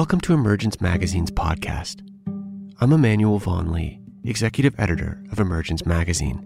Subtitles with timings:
[0.00, 2.00] Welcome to Emergence Magazine's podcast.
[2.80, 6.42] I'm Emmanuel Vaughan-Lee, executive editor of Emergence Magazine.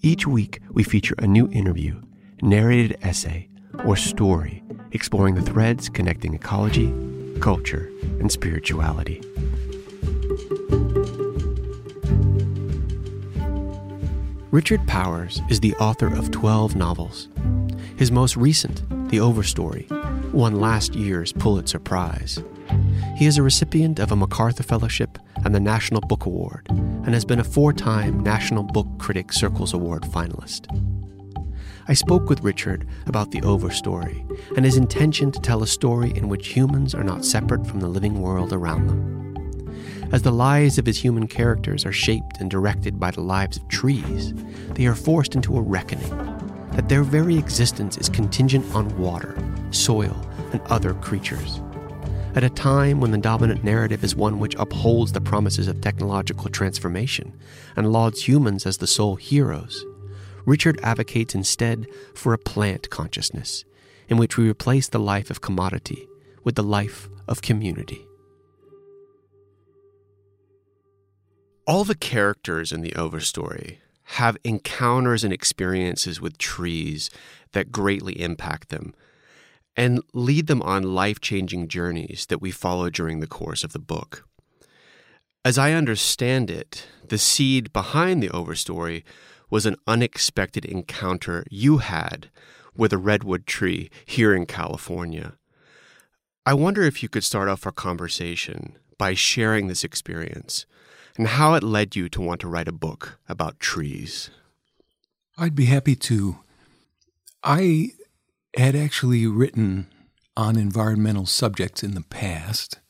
[0.00, 2.00] Each week, we feature a new interview,
[2.40, 3.48] narrated essay,
[3.84, 4.62] or story
[4.92, 6.94] exploring the threads connecting ecology,
[7.40, 7.90] culture,
[8.20, 9.20] and spirituality.
[14.52, 17.26] Richard Powers is the author of 12 novels.
[17.96, 19.90] His most recent, The Overstory,
[20.32, 22.42] won last year's Pulitzer Prize.
[23.16, 27.24] He is a recipient of a MacArthur Fellowship and the National Book Award, and has
[27.24, 30.66] been a four time National Book Critics Circles Award finalist.
[31.88, 34.24] I spoke with Richard about the Overstory
[34.56, 37.88] and his intention to tell a story in which humans are not separate from the
[37.88, 39.26] living world around them.
[40.12, 43.68] As the lives of his human characters are shaped and directed by the lives of
[43.68, 44.34] trees,
[44.74, 46.35] they are forced into a reckoning
[46.76, 49.36] that their very existence is contingent on water,
[49.70, 50.16] soil,
[50.52, 51.60] and other creatures.
[52.34, 56.48] At a time when the dominant narrative is one which upholds the promises of technological
[56.50, 57.36] transformation
[57.74, 59.84] and lauds humans as the sole heroes,
[60.44, 63.64] Richard advocates instead for a plant consciousness,
[64.08, 66.06] in which we replace the life of commodity
[66.44, 68.06] with the life of community.
[71.66, 73.78] all the characters in the Overstory
[74.10, 77.10] have encounters and experiences with trees
[77.52, 78.94] that greatly impact them
[79.76, 83.78] and lead them on life changing journeys that we follow during the course of the
[83.78, 84.26] book.
[85.44, 89.04] As I understand it, the seed behind the Overstory
[89.50, 92.30] was an unexpected encounter you had
[92.76, 95.34] with a redwood tree here in California.
[96.44, 100.66] I wonder if you could start off our conversation by sharing this experience
[101.16, 104.30] and how it led you to want to write a book about trees.
[105.38, 106.38] I'd be happy to.
[107.42, 107.90] I
[108.56, 109.88] had actually written
[110.36, 112.80] on environmental subjects in the past,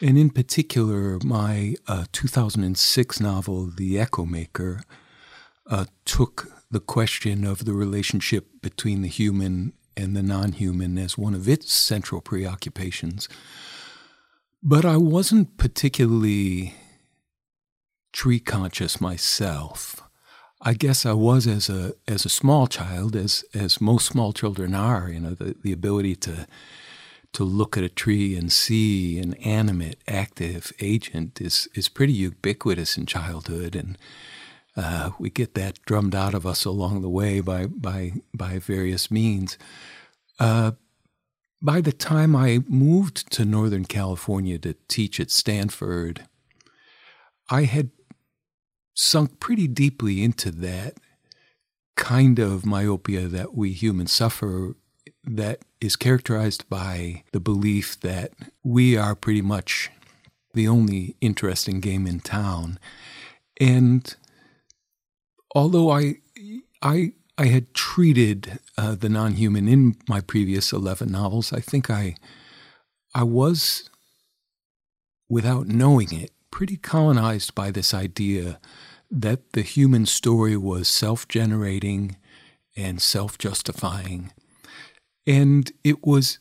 [0.00, 4.82] and in particular, my uh, 2006 novel, The Echo Maker,
[5.68, 11.16] uh, took the question of the relationship between the human and the non human as
[11.16, 13.28] one of its central preoccupations.
[14.62, 16.74] But I wasn't particularly
[18.14, 20.00] tree conscious myself.
[20.62, 24.74] I guess I was as a as a small child, as as most small children
[24.74, 25.10] are.
[25.10, 26.46] You know, the, the ability to
[27.32, 32.96] to look at a tree and see an animate, active agent is is pretty ubiquitous
[32.96, 33.98] in childhood, and
[34.76, 39.10] uh, we get that drummed out of us along the way by by by various
[39.10, 39.58] means.
[40.38, 40.72] Uh,
[41.60, 46.26] by the time I moved to Northern California to teach at Stanford,
[47.50, 47.90] I had
[48.94, 50.94] sunk pretty deeply into that
[51.96, 54.74] kind of myopia that we humans suffer
[55.24, 59.90] that is characterized by the belief that we are pretty much
[60.54, 62.78] the only interesting game in town.
[63.60, 64.14] And
[65.54, 66.16] although I,
[66.82, 72.16] I, I had treated uh, the non-human in my previous eleven novels, I think I,
[73.14, 73.88] I was,
[75.28, 78.60] without knowing it, pretty colonized by this idea
[79.10, 82.16] that the human story was self generating
[82.76, 84.32] and self justifying.
[85.26, 86.38] And it was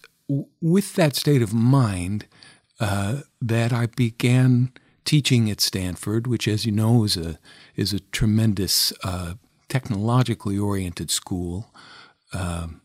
[0.62, 2.28] with that state of mind
[2.80, 4.72] uh, that I began
[5.04, 7.40] teaching at Stanford, which, as you know, is a,
[7.76, 9.34] is a tremendous uh,
[9.68, 11.74] technologically oriented school.
[12.34, 12.82] Um,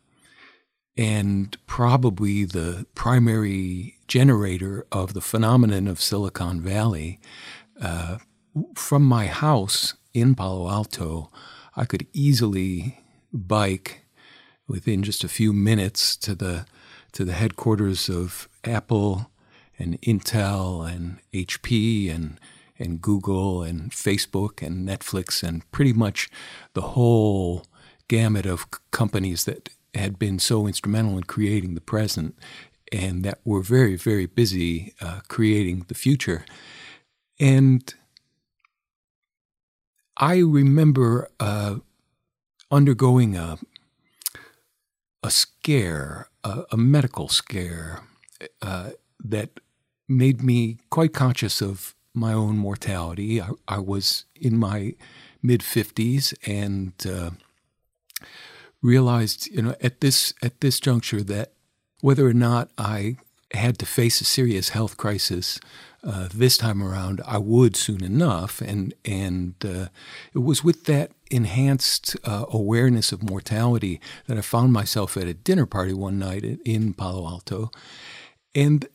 [0.97, 7.21] and probably the primary generator of the phenomenon of Silicon Valley.
[7.81, 8.19] Uh,
[8.75, 11.31] from my house in Palo Alto,
[11.77, 12.99] I could easily
[13.33, 14.05] bike
[14.67, 16.67] within just a few minutes to the
[17.13, 19.31] to the headquarters of Apple
[19.79, 22.41] and Intel and HP and
[22.79, 26.29] and Google and Facebook and Netflix and pretty much
[26.75, 27.65] the whole
[28.09, 32.39] gamut of companies that had been so instrumental in creating the present
[32.93, 36.45] and that we're very, very busy uh, creating the future.
[37.41, 37.92] And
[40.16, 41.77] I remember uh,
[42.71, 43.59] undergoing a,
[45.22, 48.03] a scare, a, a medical scare
[48.63, 48.91] uh,
[49.22, 49.60] that
[50.09, 53.41] made me quite conscious of my own mortality.
[53.41, 54.95] I, I was in my
[55.42, 57.30] mid 50s and uh,
[58.83, 61.53] realized, you know, at this at this juncture that
[62.00, 63.16] whether or not I
[63.53, 65.59] had to face a serious health crisis
[66.04, 69.89] uh, this time around, I would soon enough, and and uh,
[70.33, 75.34] it was with that enhanced uh, awareness of mortality that I found myself at a
[75.34, 77.72] dinner party one night in Palo Alto,
[78.54, 78.86] and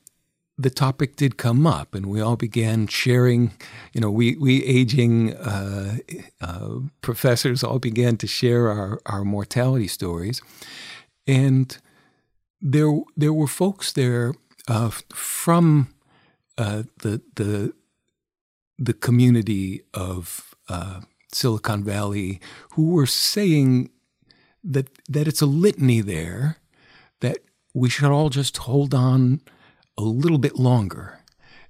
[0.58, 3.52] the topic did come up, and we all began sharing.
[3.92, 5.98] You know, we we aging uh,
[6.40, 6.70] uh,
[7.02, 10.42] professors all began to share our our mortality stories,
[11.28, 11.78] and
[12.64, 14.34] there there were folks there
[14.68, 15.94] uh, from
[16.58, 17.74] uh, the the
[18.80, 21.02] the community of uh,
[21.32, 22.40] Silicon Valley
[22.72, 23.90] who were saying
[24.64, 26.58] that that it's a litany there
[27.20, 27.40] that
[27.74, 29.42] we should all just hold on
[29.98, 31.20] a little bit longer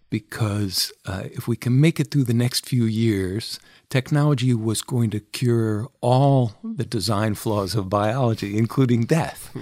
[0.09, 3.59] because uh, if we can make it through the next few years,
[3.93, 9.55] technology was going to cure all the design flaws of biology, including death.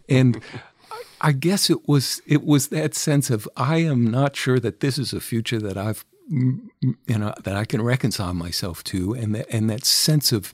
[0.08, 0.42] and
[1.20, 4.98] I guess it was it was that sense of I am not sure that this
[4.98, 9.46] is a future that I've you know that I can reconcile myself to, and that
[9.54, 10.52] and that sense of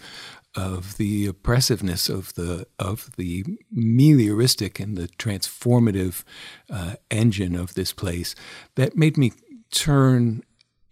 [0.55, 6.23] of the oppressiveness of the of the melioristic and the transformative
[6.69, 8.35] uh, engine of this place
[8.75, 9.33] that made me
[9.71, 10.43] turn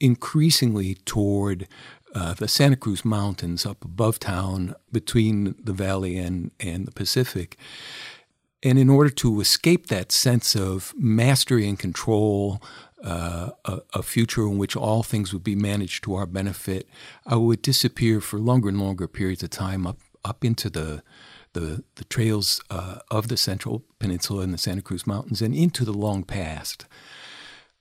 [0.01, 1.67] increasingly toward
[2.15, 7.57] uh, the Santa Cruz Mountains up above town between the valley and, and the Pacific.
[8.63, 12.63] And in order to escape that sense of mastery and control,
[13.03, 16.89] uh, a, a, future in which all things would be managed to our benefit,
[17.27, 21.03] I would disappear for longer and longer periods of time up up into the
[21.53, 25.85] the, the trails uh, of the Central Peninsula and the Santa Cruz Mountains and into
[25.85, 26.85] the long past.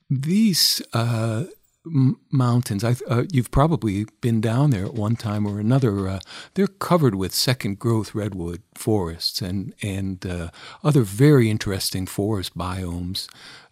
[0.09, 1.45] These uh,
[1.85, 6.07] mountains, uh, you've probably been down there at one time or another.
[6.07, 6.19] Uh,
[6.53, 10.50] they're covered with second growth redwood forests and and uh,
[10.83, 13.27] other very interesting forest biomes.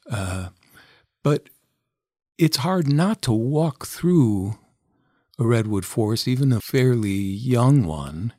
[0.10, 0.50] Uh,
[1.24, 1.50] but
[2.38, 4.58] it's hard not to walk through
[5.40, 8.34] a redwood forest, even a fairly young one,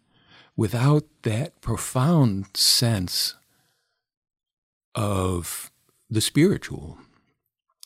[0.56, 3.34] without that profound sense
[4.94, 5.70] of
[6.10, 6.98] the spiritual.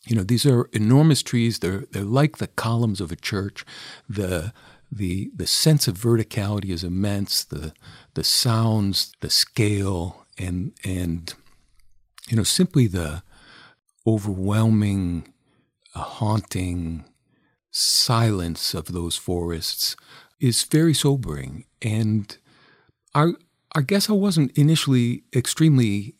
[0.06, 1.58] You know, these are enormous trees.
[1.58, 3.64] They're they're like the columns of a church.
[4.08, 4.52] The
[4.90, 7.44] the the sense of verticality is immense.
[7.44, 7.72] The
[8.14, 11.34] the sounds, the scale, and and
[12.28, 13.22] you know, simply the
[14.06, 15.32] overwhelming,
[15.94, 17.04] uh, haunting
[17.70, 19.96] silence of those forests
[20.40, 21.64] is very sobering.
[21.82, 22.36] And
[23.14, 23.32] I,
[23.74, 26.14] I guess I wasn't initially extremely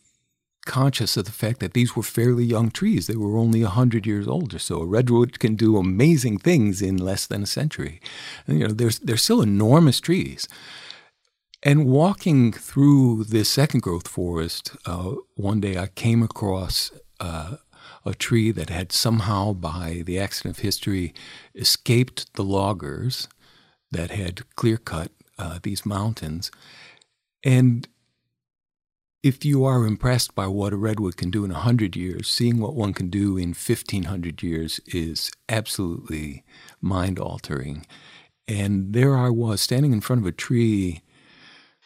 [0.67, 3.07] conscious of the fact that these were fairly young trees.
[3.07, 4.81] They were only 100 years old or so.
[4.81, 7.99] A redwood can do amazing things in less than a century.
[8.45, 10.47] And, you know, they're, they're still enormous trees.
[11.63, 17.57] And walking through this second growth forest, uh, one day I came across uh,
[18.05, 21.13] a tree that had somehow, by the accident of history,
[21.55, 23.27] escaped the loggers
[23.91, 26.51] that had clear cut uh, these mountains.
[27.43, 27.87] And
[29.27, 32.75] if you are impressed by what a redwood can do in 100 years, seeing what
[32.75, 36.45] one can do in 1500 years is absolutely
[36.79, 37.85] mind altering.
[38.47, 41.01] And there I was standing in front of a tree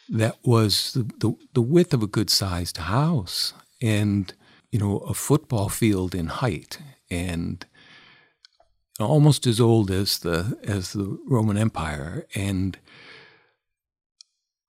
[0.08, 3.54] that was the, the, the width of a good sized house.
[3.80, 4.32] And
[4.70, 6.78] you know, a football field in height
[7.10, 7.66] and
[9.00, 12.24] almost as old as the as the Roman Empire.
[12.36, 12.78] And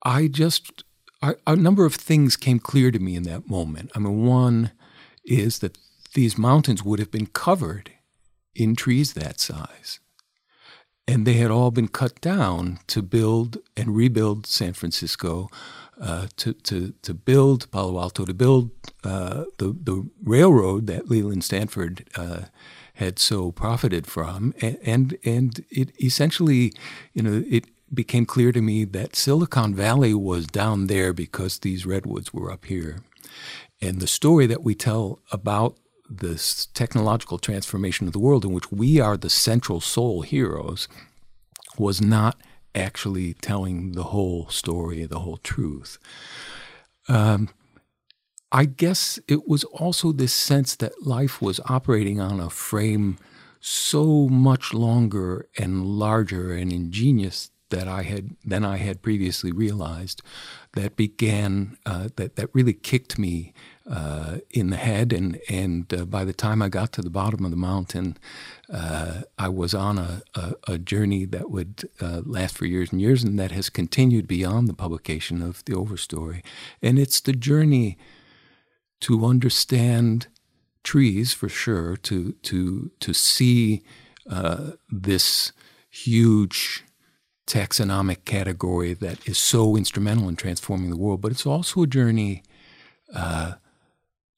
[0.04, 0.84] I just
[1.48, 3.92] A number of things came clear to me in that moment.
[3.96, 4.72] I mean, one
[5.24, 5.78] is that
[6.14, 7.92] these mountains would have been covered
[8.54, 10.00] in trees that size.
[11.08, 15.50] And they had all been cut down to build and rebuild San Francisco
[16.00, 18.72] uh, to, to, to build Palo Alto, to build
[19.04, 22.44] uh, the, the railroad that Leland Stanford uh,
[22.96, 24.54] had so profited from.
[24.62, 26.74] And, and, and it essentially,
[27.14, 31.86] you know, it became clear to me that Silicon Valley was down there because these
[31.86, 33.00] redwoods were up here.
[33.82, 35.78] And the story that we tell about
[36.10, 40.88] this technological transformation of the world, in which we are the central sole heroes,
[41.78, 42.38] was not–
[42.76, 45.98] actually telling the whole story, the whole truth.
[47.08, 47.50] Um,
[48.52, 53.18] I guess it was also this sense that life was operating on a frame
[53.60, 60.22] so much longer and larger and ingenious that I had than I had previously realized
[60.74, 63.54] that began uh, that that really kicked me
[63.90, 65.12] uh, in the head.
[65.12, 68.18] And and uh, by the time I got to the bottom of the mountain
[68.72, 73.02] uh, I was on a, a, a journey that would uh, last for years and
[73.02, 76.44] years and that has continued beyond the publication of the overstory.
[76.82, 77.98] And it's the journey
[79.02, 80.28] to understand
[80.84, 83.82] trees for sure to to to see
[84.30, 85.52] uh, this
[85.90, 86.84] huge
[87.46, 92.44] taxonomic category that is so instrumental in transforming the world, but it's also a journey
[93.14, 93.54] uh,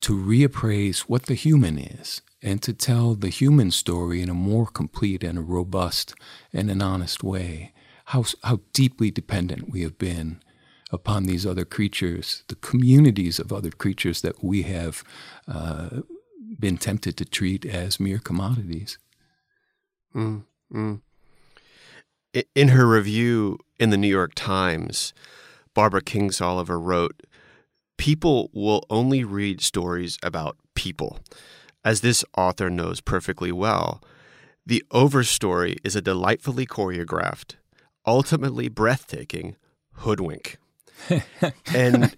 [0.01, 4.67] to reappraise what the human is and to tell the human story in a more
[4.67, 6.13] complete and a robust
[6.53, 7.73] and an honest way.
[8.05, 10.41] How, how deeply dependent we have been
[10.91, 15.03] upon these other creatures, the communities of other creatures that we have
[15.47, 16.01] uh,
[16.59, 18.97] been tempted to treat as mere commodities.
[20.15, 21.01] Mm, mm.
[22.53, 25.13] In her review in the New York Times,
[25.73, 27.21] Barbara Kingsolver wrote
[27.97, 31.19] People will only read stories about people.
[31.85, 34.01] As this author knows perfectly well,
[34.65, 37.55] the overstory is a delightfully choreographed,
[38.05, 39.55] ultimately breathtaking
[39.99, 40.57] hoodwink.
[41.73, 42.15] and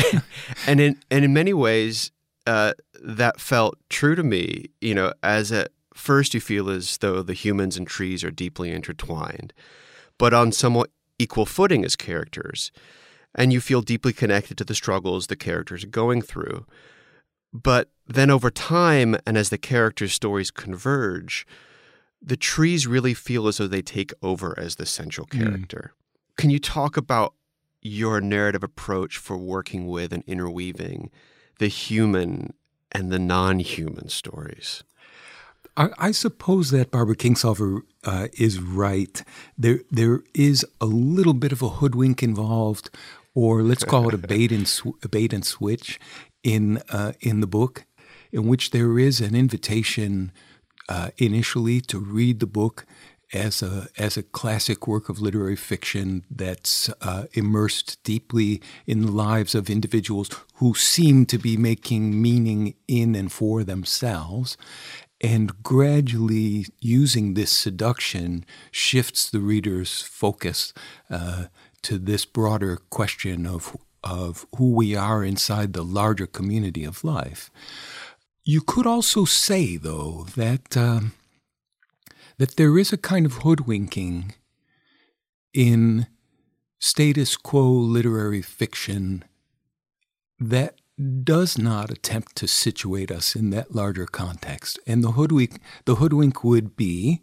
[0.66, 2.10] and in and in many ways,
[2.46, 4.66] uh, that felt true to me.
[4.80, 8.70] You know, as at first you feel as though the humans and trees are deeply
[8.70, 9.52] intertwined,
[10.18, 12.72] but on somewhat equal footing as characters,
[13.34, 16.66] and you feel deeply connected to the struggles the characters are going through.
[17.52, 21.46] But then over time, and as the characters' stories converge,
[22.20, 25.42] the trees really feel as though they take over as the central hmm.
[25.42, 25.92] character.
[25.92, 26.36] Mm.
[26.36, 27.34] Can you talk about
[27.82, 31.10] your narrative approach for working with and interweaving
[31.58, 32.54] the human
[32.92, 34.84] and the non human stories?
[35.76, 39.22] I, I, suppose that Barbara Kingsolver uh, is right.
[39.56, 42.90] There, there is a little bit of a hoodwink involved,
[43.34, 45.98] or let's call it a bait and sw- a bait and switch
[46.42, 47.86] in uh, in the book,
[48.32, 50.32] in which there is an invitation
[50.88, 52.84] uh, initially to read the book
[53.32, 59.10] as a as a classic work of literary fiction that's uh, immersed deeply in the
[59.10, 64.56] lives of individuals who seem to be making meaning in and for themselves,
[65.22, 70.74] and gradually using this seduction shifts the reader's focus
[71.08, 71.44] uh,
[71.82, 77.50] to this broader question of of who we are inside the larger community of life.
[78.44, 81.12] You could also say, though, that um,
[82.38, 84.34] that there is a kind of hoodwinking
[85.54, 86.08] in
[86.80, 89.22] status quo literary fiction
[90.40, 90.80] that
[91.24, 94.78] does not attempt to situate us in that larger context.
[94.86, 97.22] And the hoodwink, the hoodwink would be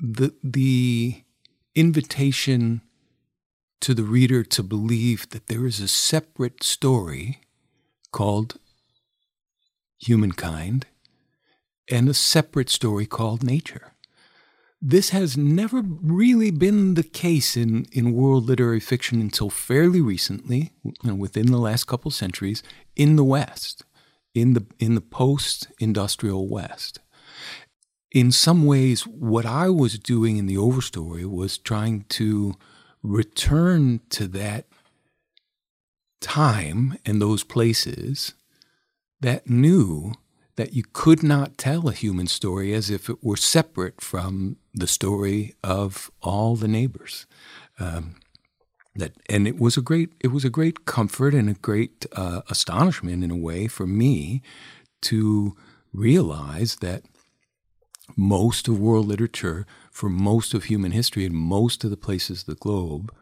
[0.00, 1.24] the the
[1.74, 2.82] invitation
[3.80, 7.40] to the reader to believe that there is a separate story
[8.12, 8.58] called
[9.98, 10.86] humankind
[11.90, 13.92] and a separate story called nature.
[14.80, 20.72] This has never really been the case in, in world literary fiction until fairly recently,
[20.84, 22.62] you know, within the last couple centuries,
[22.94, 23.82] in the West,
[24.34, 27.00] in the, in the post industrial West.
[28.12, 32.54] In some ways, what I was doing in the overstory was trying to
[33.02, 34.66] return to that
[36.20, 38.34] time and those places
[39.20, 40.14] that knew
[40.58, 44.88] that you could not tell a human story as if it were separate from the
[44.88, 47.26] story of all the neighbors.
[47.78, 48.16] Um,
[48.96, 52.40] that and it was a great it was a great comfort and a great uh,
[52.50, 54.42] astonishment in a way for me
[55.02, 55.56] to
[55.92, 57.04] realize that
[58.16, 62.46] most of world literature for most of human history in most of the places of
[62.46, 63.14] the globe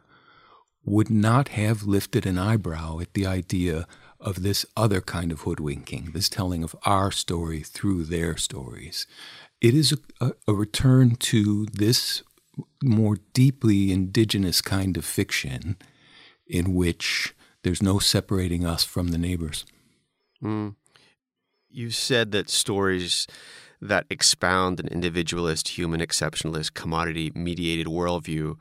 [0.87, 3.87] would not have lifted an eyebrow at the idea
[4.21, 9.07] of this other kind of hoodwinking, this telling of our story through their stories.
[9.61, 12.23] It is a, a, return to this
[12.83, 15.77] more deeply indigenous kind of fiction
[16.47, 19.65] in which there's no separating us from the neighbors.
[20.43, 20.77] Mm.
[21.69, 23.27] You said that stories
[23.81, 28.57] that expound an individualist, human exceptionalist, commodity mediated worldview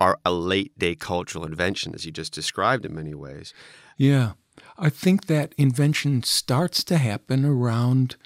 [0.00, 3.52] are a late day cultural invention, as you just described in many ways.
[3.96, 4.32] Yeah.
[4.78, 8.16] I think that invention starts to happen around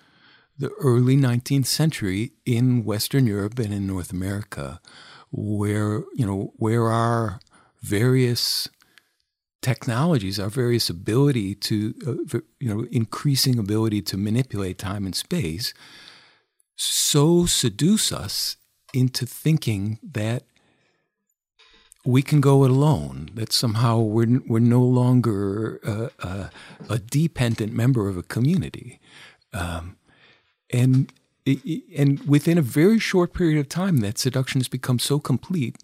[0.59, 4.80] the early 19th century in Western Europe and in North America,
[5.30, 7.40] where, you know, where our
[7.80, 8.68] various
[9.62, 15.73] technologies, our various ability to, uh, you know, increasing ability to manipulate time and space
[16.76, 18.56] so seduce us
[18.92, 20.44] into thinking that
[22.04, 26.50] we can go it alone, that somehow we're, we're no longer a, a,
[26.88, 28.99] a dependent member of a community.
[29.52, 29.97] Um,
[30.73, 31.12] and,
[31.97, 35.76] and within a very short period of time, that seduction has become so complete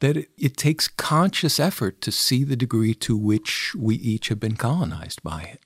[0.00, 4.38] that it, it takes conscious effort to see the degree to which we each have
[4.38, 5.60] been colonized by it.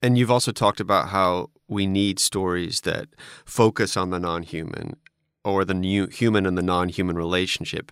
[0.00, 3.08] And you've also talked about how we need stories that
[3.44, 4.96] focus on the non human
[5.44, 7.90] or the human and the non human relationship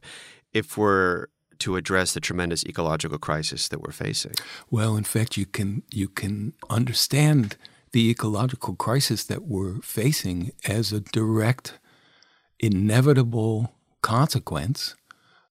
[0.52, 1.26] if we're
[1.58, 4.34] to address the tremendous ecological crisis that we're facing?
[4.70, 7.56] Well, in fact, you can you can understand
[7.92, 11.78] the ecological crisis that we're facing as a direct,
[12.60, 14.94] inevitable consequence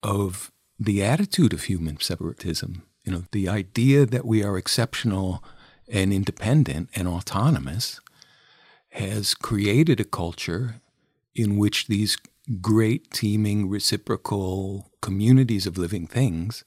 [0.03, 2.83] of the attitude of human separatism.
[3.03, 5.43] You know, the idea that we are exceptional
[5.91, 7.99] and independent and autonomous
[8.89, 10.75] has created a culture
[11.33, 12.17] in which these
[12.61, 16.63] great teeming reciprocal communities of living things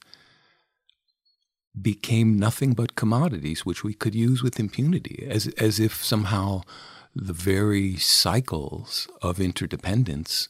[1.79, 6.61] became nothing but commodities which we could use with impunity as as if somehow
[7.15, 10.49] the very cycles of interdependence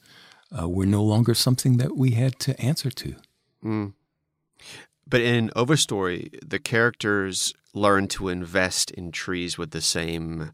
[0.57, 3.15] uh, were no longer something that we had to answer to.
[3.63, 3.93] Mm.
[5.07, 10.51] But in Overstory, the characters learn to invest in trees with the same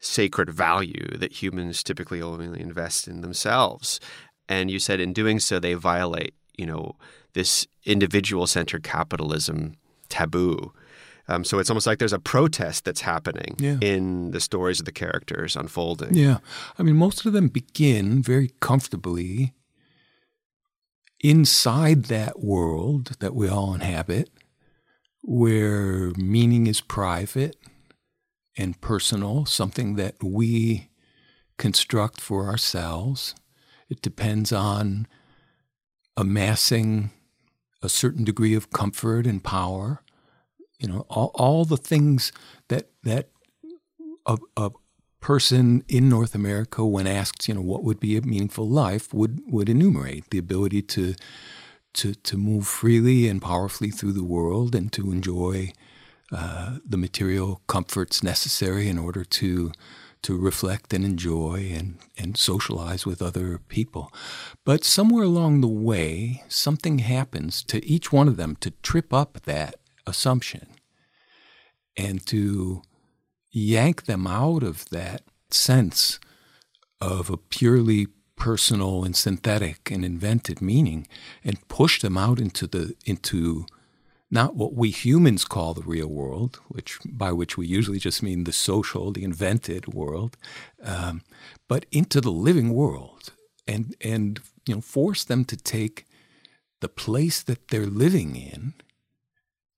[0.00, 4.00] sacred value that humans typically only invest in themselves.
[4.48, 6.96] And you said in doing so, they violate, you know,
[7.34, 9.74] this individual centered capitalism
[10.08, 10.72] taboo.
[11.28, 13.76] Um, so it's almost like there's a protest that's happening yeah.
[13.80, 16.14] in the stories of the characters unfolding.
[16.14, 16.38] Yeah.
[16.76, 19.54] I mean, most of them begin very comfortably
[21.20, 24.30] inside that world that we all inhabit,
[25.22, 27.56] where meaning is private
[28.56, 30.90] and personal, something that we
[31.58, 33.34] construct for ourselves.
[33.88, 35.06] It depends on
[36.16, 37.10] amassing
[37.82, 40.02] a certain degree of comfort and power.
[40.78, 42.32] You know, all, all the things
[42.68, 43.28] that that
[44.26, 44.70] a, a
[45.20, 49.40] person in North America, when asked, you know, what would be a meaningful life, would
[49.46, 51.14] would enumerate the ability to
[51.94, 55.72] to to move freely and powerfully through the world and to enjoy
[56.32, 59.72] uh, the material comforts necessary in order to
[60.22, 64.12] to reflect and enjoy and, and socialize with other people.
[64.64, 69.40] But somewhere along the way, something happens to each one of them to trip up
[69.44, 70.66] that assumption
[71.96, 72.82] and to
[73.50, 76.20] yank them out of that sense
[77.00, 81.06] of a purely personal and synthetic and invented meaning
[81.44, 83.66] and push them out into the into
[84.30, 88.44] not what we humans call the real world, which by which we usually just mean
[88.44, 90.36] the social, the invented world,
[90.82, 91.22] um,
[91.68, 93.32] but into the living world,
[93.66, 96.06] and and you know force them to take
[96.80, 98.74] the place that they're living in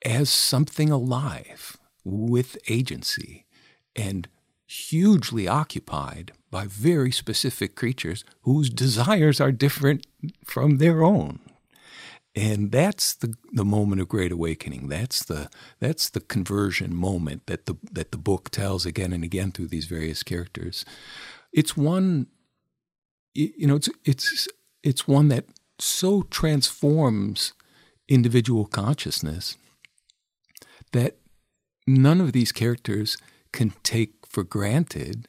[0.04, 3.46] as something alive with agency
[3.94, 4.28] and
[4.66, 10.06] hugely occupied by very specific creatures whose desires are different
[10.44, 11.40] from their own
[12.34, 14.88] and that's the the moment of great awakening.
[14.88, 19.52] That's the that's the conversion moment that the that the book tells again and again
[19.52, 20.84] through these various characters.
[21.52, 22.28] It's one
[23.34, 24.48] you know it's it's
[24.82, 25.44] it's one that
[25.78, 27.52] so transforms
[28.08, 29.56] individual consciousness
[30.92, 31.16] that
[31.86, 33.16] none of these characters
[33.52, 35.28] can take for granted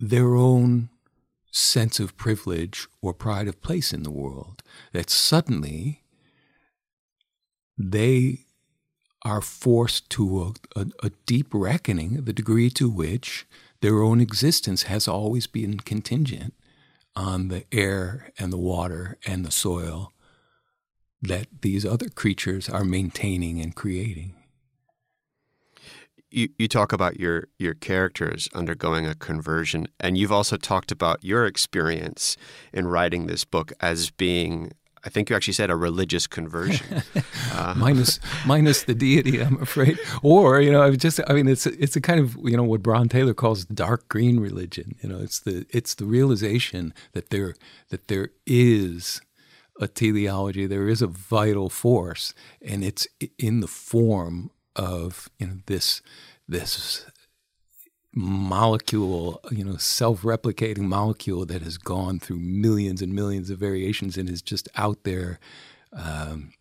[0.00, 0.90] their own
[1.58, 4.62] sense of privilege or pride of place in the world.
[4.92, 6.02] That suddenly
[7.76, 8.46] they
[9.22, 13.46] are forced to a, a, a, deep reckoning of the degree to which
[13.80, 16.54] their own existence has always been contingent
[17.16, 20.12] on the air and the water and the soil
[21.20, 24.37] that these other creatures are maintaining and creating
[26.30, 31.24] you, you talk about your your characters undergoing a conversion, and you've also talked about
[31.24, 32.36] your experience
[32.72, 34.72] in writing this book as being
[35.04, 37.02] I think you actually said a religious conversion,
[37.54, 39.98] uh, minus minus the deity, I'm afraid.
[40.22, 42.82] Or you know, I just I mean, it's it's a kind of you know what
[42.82, 44.96] Bron Taylor calls dark green religion.
[45.02, 47.54] You know, it's the it's the realization that there
[47.90, 49.20] that there is
[49.80, 53.06] a teleology, there is a vital force, and it's
[53.38, 56.00] in the form of you know this
[56.48, 57.04] this
[58.14, 64.28] molecule, you know, self-replicating molecule that has gone through millions and millions of variations and
[64.28, 65.38] is just out there
[65.92, 66.52] um,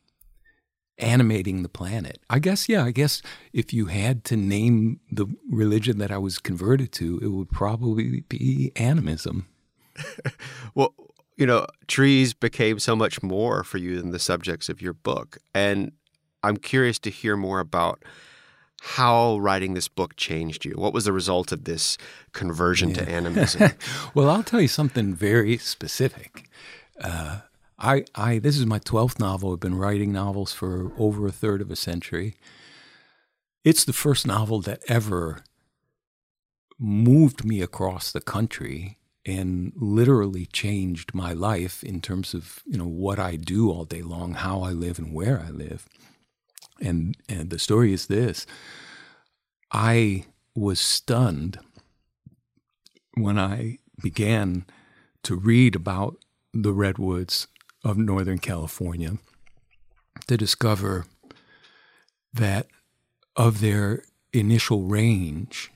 [0.97, 2.19] animating the planet.
[2.29, 3.21] I guess, yeah, I guess
[3.53, 8.21] if you had to name the religion that I was converted to, it would probably
[8.21, 9.47] be animism.
[10.75, 10.93] well,
[11.37, 15.37] you know, trees became so much more for you than the subjects of your book.
[15.53, 15.91] And
[16.47, 18.03] I'm curious to hear more about
[18.81, 20.73] how writing this book changed you.
[20.73, 21.97] What was the result of this
[22.31, 22.95] conversion yeah.
[22.95, 23.71] to animism?
[24.13, 26.49] well, I'll tell you something very specific.
[27.01, 27.39] Uh,
[27.79, 29.53] I, I, this is my 12th novel.
[29.53, 32.35] I've been writing novels for over a third of a century.
[33.63, 35.43] It's the first novel that ever
[36.79, 42.87] moved me across the country and literally changed my life in terms of you know
[42.87, 45.85] what I do all day long, how I live, and where I live.
[46.81, 48.45] And and the story is this:
[49.71, 51.59] I was stunned
[53.15, 54.65] when I began
[55.23, 56.17] to read about
[56.53, 57.47] the redwoods
[57.83, 59.17] of Northern California
[60.27, 61.05] to discover
[62.33, 62.67] that
[63.35, 65.71] of their initial range,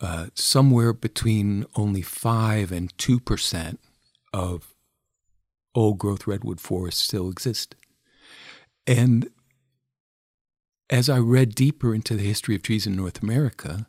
[0.00, 3.78] uh, somewhere between only 5 and 2%
[4.32, 4.74] of
[5.74, 7.74] old growth redwood forests still exist.
[8.86, 9.30] And
[10.88, 13.86] as I read deeper into the history of trees in North America,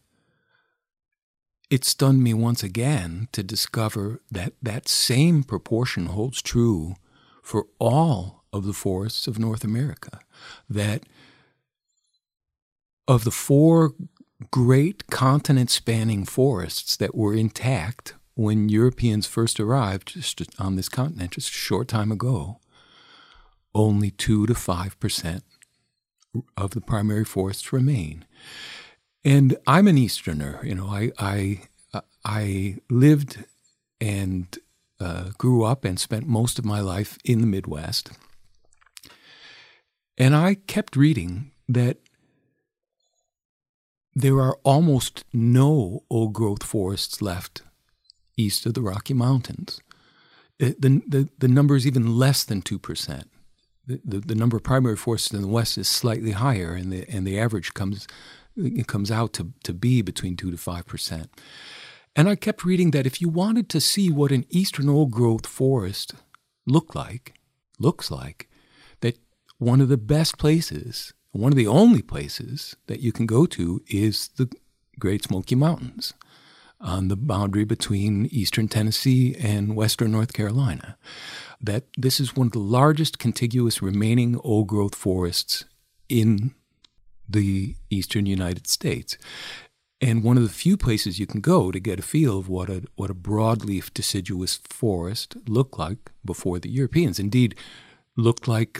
[1.69, 6.95] it stunned me once again to discover that that same proportion holds true
[7.43, 10.19] for all of the forests of North America.
[10.69, 11.03] That
[13.07, 13.93] of the four
[14.51, 21.31] great continent spanning forests that were intact when Europeans first arrived just on this continent
[21.31, 22.59] just a short time ago,
[23.73, 25.41] only 2 to 5%
[26.55, 28.25] of the primary forests remain.
[29.23, 30.59] And I'm an Easterner.
[30.63, 31.61] You know, I I
[32.23, 33.43] I lived
[33.99, 34.57] and
[34.99, 38.11] uh, grew up and spent most of my life in the Midwest.
[40.17, 41.97] And I kept reading that
[44.15, 47.61] there are almost no old growth forests left
[48.35, 49.79] east of the Rocky Mountains.
[50.59, 53.25] The, the, the number is even less than 2%.
[53.87, 57.25] The, the, number of primary forests in the West is slightly higher, and the, and
[57.25, 58.05] the average comes,
[58.57, 61.27] it comes out to, to be between 2 to 5%.
[62.13, 65.47] And I kept reading that if you wanted to see what an eastern old growth
[65.47, 66.15] forest
[66.65, 67.35] looked like,
[67.79, 68.49] looks like,
[68.99, 69.19] that
[69.57, 73.81] one of the best places one of the only places that you can go to
[73.87, 74.51] is the
[74.99, 76.13] Great Smoky Mountains
[76.79, 80.97] on the boundary between eastern Tennessee and western North Carolina.
[81.59, 85.65] That this is one of the largest contiguous remaining old growth forests
[86.07, 86.53] in
[87.27, 89.17] the eastern United States.
[89.99, 92.69] And one of the few places you can go to get a feel of what
[92.69, 97.17] a what a broadleaf deciduous forest looked like before the Europeans.
[97.17, 97.55] Indeed,
[98.15, 98.79] looked like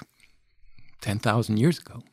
[1.01, 2.03] ten thousand years ago.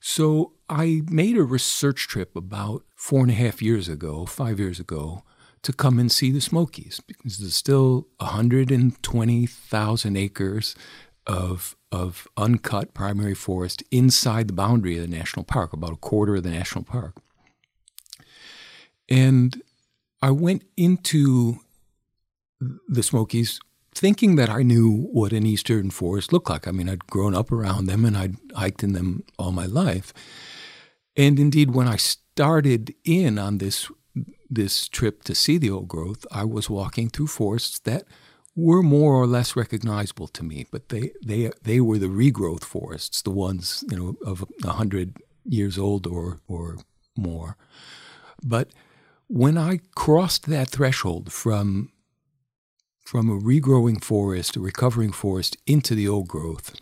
[0.00, 4.80] So I made a research trip about four and a half years ago, five years
[4.80, 5.22] ago,
[5.62, 10.74] to come and see the Smokies because there's still 120,000 acres
[11.26, 16.36] of of uncut primary forest inside the boundary of the national park, about a quarter
[16.36, 17.16] of the national park.
[19.08, 19.62] And
[20.20, 21.60] I went into
[22.88, 23.60] the Smokies
[23.94, 26.68] thinking that I knew what an eastern forest looked like.
[26.68, 30.12] I mean, I'd grown up around them and I'd hiked in them all my life.
[31.16, 31.96] And indeed, when I
[32.36, 33.90] started in on this
[34.48, 38.04] this trip to see the old growth, I was walking through forests that
[38.54, 43.22] were more or less recognizable to me, but they they they were the regrowth forests,
[43.22, 46.76] the ones you know of hundred years old or or
[47.16, 47.56] more.
[48.42, 48.68] But
[49.28, 51.90] when I crossed that threshold from
[53.06, 56.74] from a regrowing forest, a recovering forest, into the old growth.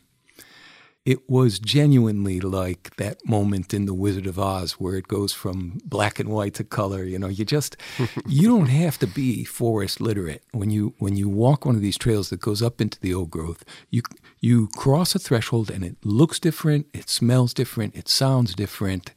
[1.04, 5.78] It was genuinely like that moment in The Wizard of Oz where it goes from
[5.84, 7.04] black and white to color.
[7.04, 7.76] You know, you just
[8.26, 11.98] you don't have to be forest literate when you when you walk one of these
[11.98, 13.64] trails that goes up into the old growth.
[13.90, 14.00] You
[14.40, 19.12] you cross a threshold and it looks different, it smells different, it sounds different.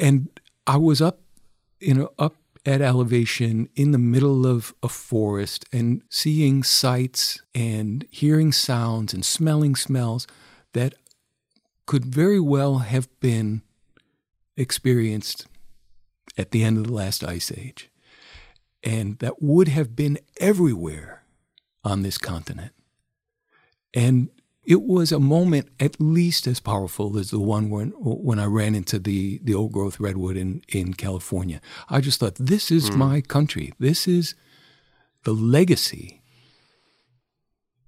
[0.00, 0.28] And
[0.66, 1.20] I was up,
[1.78, 2.34] you know, up
[2.64, 9.24] at elevation in the middle of a forest and seeing sights and hearing sounds and
[9.24, 10.26] smelling smells
[10.72, 10.94] that
[11.86, 13.62] could very well have been
[14.56, 15.46] experienced
[16.38, 17.90] at the end of the last ice age
[18.82, 21.22] and that would have been everywhere
[21.84, 22.72] on this continent.
[23.94, 24.30] And
[24.64, 28.74] it was a moment at least as powerful as the one when when I ran
[28.74, 31.60] into the the old growth redwood in in California.
[31.88, 32.96] I just thought this is mm.
[32.96, 33.72] my country.
[33.78, 34.34] This is
[35.24, 36.22] the legacy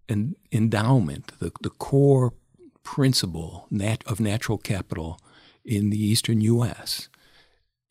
[0.08, 2.32] and endowment, the the core
[2.82, 5.20] principle nat- of natural capital
[5.64, 7.08] in the eastern U.S.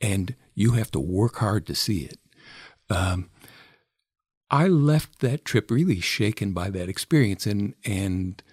[0.01, 2.19] And you have to work hard to see it.
[2.89, 3.29] Um,
[4.51, 8.43] I left that trip really shaken by that experience, and and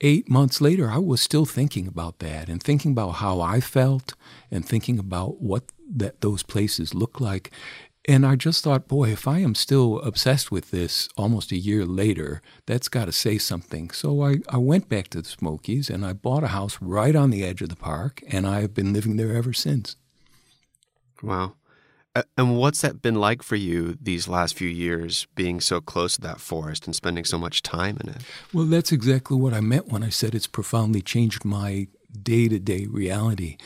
[0.00, 4.14] eight months later, I was still thinking about that and thinking about how I felt
[4.50, 7.50] and thinking about what that those places look like.
[8.08, 11.84] And I just thought, boy, if I am still obsessed with this almost a year
[11.84, 13.90] later, that's got to say something.
[13.90, 17.30] So I, I went back to the Smokies and I bought a house right on
[17.30, 19.96] the edge of the park, and I've been living there ever since.
[21.20, 21.54] Wow.
[22.36, 26.20] And what's that been like for you these last few years, being so close to
[26.22, 28.22] that forest and spending so much time in it?
[28.52, 31.88] Well, that's exactly what I meant when I said it's profoundly changed my
[32.22, 33.56] day to day reality.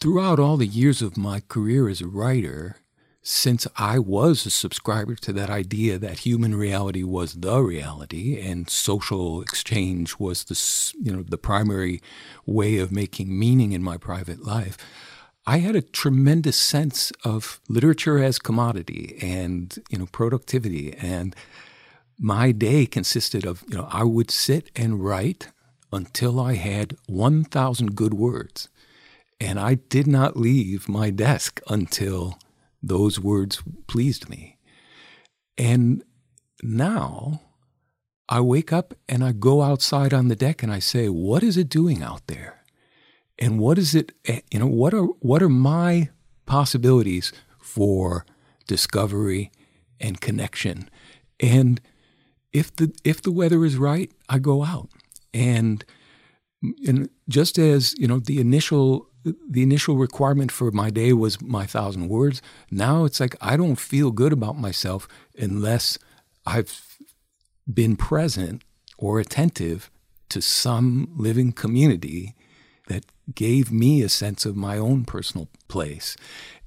[0.00, 2.76] Throughout all the years of my career as a writer,
[3.22, 8.68] since I was a subscriber to that idea that human reality was the reality and
[8.68, 12.02] social exchange was the you know the primary
[12.46, 14.76] way of making meaning in my private life,
[15.46, 21.34] I had a tremendous sense of literature as commodity and you know productivity and
[22.18, 25.48] my day consisted of you know I would sit and write
[25.92, 28.68] until I had 1000 good words
[29.42, 32.38] and I did not leave my desk until
[32.80, 34.56] those words pleased me.
[35.58, 36.04] And
[36.62, 37.40] now
[38.28, 41.56] I wake up and I go outside on the deck and I say, what is
[41.56, 42.61] it doing out there?
[43.42, 46.10] And what is it, eh, you know, what are, what are my
[46.46, 48.24] possibilities for
[48.68, 49.50] discovery
[49.98, 50.88] and connection?
[51.40, 51.80] And
[52.52, 54.90] if the, if the weather is right, I go out.
[55.34, 55.84] And,
[56.86, 59.08] and just as, you know, the initial
[59.48, 62.42] the initial requirement for my day was my thousand words.
[62.72, 65.06] Now it's like I don't feel good about myself
[65.38, 65.96] unless
[66.44, 66.98] I've
[67.72, 68.64] been present
[68.98, 69.92] or attentive
[70.30, 72.34] to some living community
[73.34, 76.16] gave me a sense of my own personal place.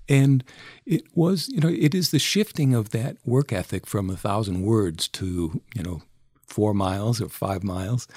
[0.08, 0.44] And
[0.86, 4.62] it was, you know, it is the shifting of that work ethic from a thousand
[4.62, 6.04] words to, you know,
[6.46, 8.08] four miles or five miles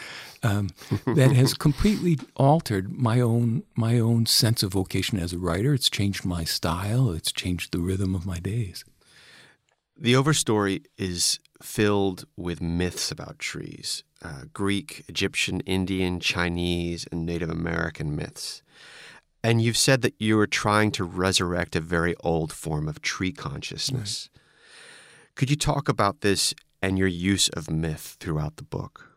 [0.42, 0.68] um,
[1.06, 5.74] that has completely altered my own my own sense of vocation as a writer.
[5.74, 7.10] It's changed my style.
[7.10, 8.84] It's changed the rhythm of my days.
[9.96, 17.50] The Overstory is filled with myths about trees uh, Greek, Egyptian, Indian, Chinese, and Native
[17.50, 18.62] American myths.
[19.44, 23.32] And you've said that you are trying to resurrect a very old form of tree
[23.32, 24.28] consciousness.
[24.34, 24.42] Right.
[25.36, 29.12] Could you talk about this and your use of myth throughout the book?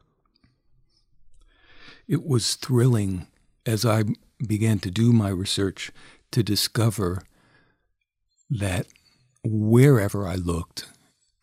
[2.07, 3.25] It was thrilling
[3.65, 4.03] as I
[4.45, 5.91] began to do my research
[6.31, 7.23] to discover
[8.49, 8.85] that
[9.43, 10.87] wherever I looked,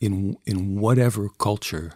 [0.01, 1.93] in, in whatever culture,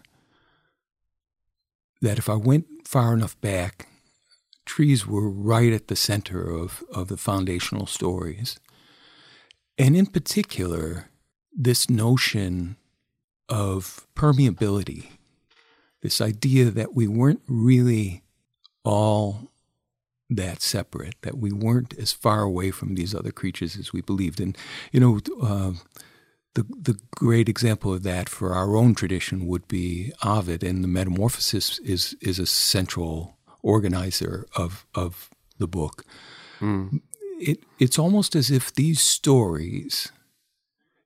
[2.00, 3.88] that if I went far enough back,
[4.66, 8.58] trees were right at the center of, of the foundational stories.
[9.78, 11.08] And in particular,
[11.56, 12.76] this notion
[13.48, 15.06] of permeability,
[16.02, 18.22] this idea that we weren't really
[18.84, 19.48] all
[20.28, 24.40] that separate, that we weren't as far away from these other creatures as we believed.
[24.40, 24.56] And,
[24.90, 25.72] you know, uh,
[26.54, 30.88] the, the great example of that for our own tradition would be Ovid, and the
[30.88, 36.04] Metamorphosis is, is a central organizer of, of the book.
[36.60, 37.00] Mm.
[37.40, 40.12] It, it's almost as if these stories,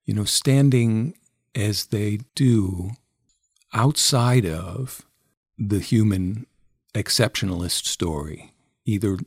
[0.04, 1.14] you know, standing
[1.54, 2.90] as they do
[3.72, 5.02] outside of
[5.58, 6.46] the human
[6.94, 8.52] exceptionalist story,
[8.84, 9.18] either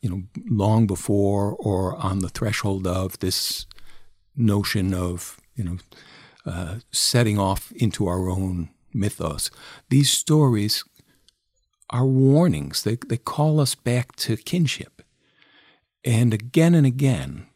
[0.00, 3.66] you know long before or on the threshold of this
[4.36, 5.78] notion of you know
[6.44, 9.50] uh, setting off into our own mythos.
[9.90, 10.84] These stories
[11.90, 12.82] are warnings.
[12.82, 15.02] They they call us back to kinship,
[16.04, 17.46] and again and again,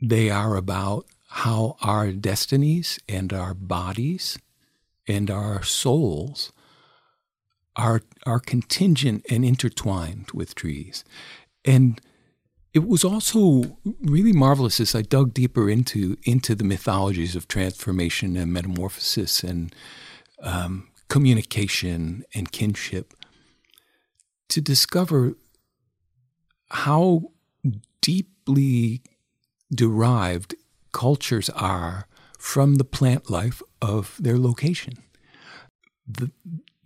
[0.00, 4.38] they are about how our destinies and our bodies
[5.06, 6.52] and our souls
[7.76, 11.04] are, are contingent and intertwined with trees.
[11.64, 12.00] And
[12.78, 18.36] it was also really marvelous as I dug deeper into into the mythologies of transformation
[18.36, 19.74] and metamorphosis and
[20.40, 23.14] um, communication and kinship
[24.50, 25.34] to discover
[26.70, 27.32] how
[28.00, 29.02] deeply
[29.74, 30.54] derived
[30.92, 32.06] cultures are
[32.38, 34.94] from the plant life of their location.
[36.06, 36.30] The,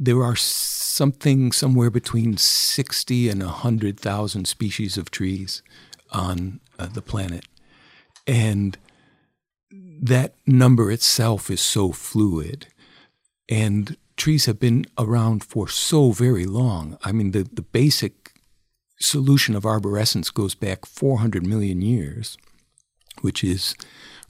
[0.05, 5.63] there are something somewhere between 60 and 100,000 species of trees
[6.11, 7.47] on uh, the planet.
[8.27, 8.77] And
[9.71, 12.67] that number itself is so fluid.
[13.49, 16.99] And trees have been around for so very long.
[17.05, 18.33] I mean, the, the basic
[18.99, 22.37] solution of arborescence goes back 400 million years
[23.21, 23.75] which is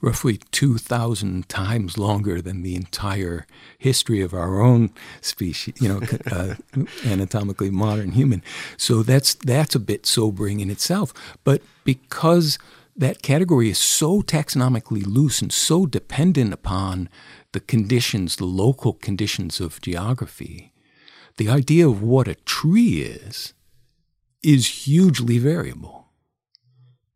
[0.03, 6.55] roughly 2,000 times longer than the entire history of our own species, you know, uh,
[7.05, 8.43] anatomically modern human.
[8.75, 11.13] So that's, that's a bit sobering in itself.
[11.45, 12.59] But because
[12.97, 17.07] that category is so taxonomically loose and so dependent upon
[17.53, 20.73] the conditions, the local conditions of geography,
[21.37, 23.53] the idea of what a tree is
[24.43, 26.09] is hugely variable.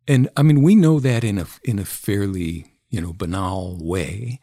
[0.07, 4.39] And I mean, we know that in a in a fairly you know banal way.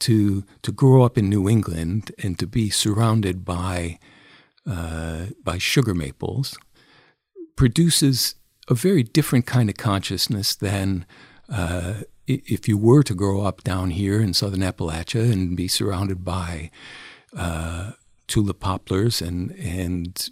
[0.00, 3.98] To to grow up in New England and to be surrounded by
[4.68, 6.56] uh, by sugar maples
[7.56, 8.36] produces
[8.68, 11.06] a very different kind of consciousness than
[11.48, 11.94] uh,
[12.26, 16.70] if you were to grow up down here in southern Appalachia and be surrounded by
[17.36, 17.92] uh,
[18.26, 20.28] tulip poplars and and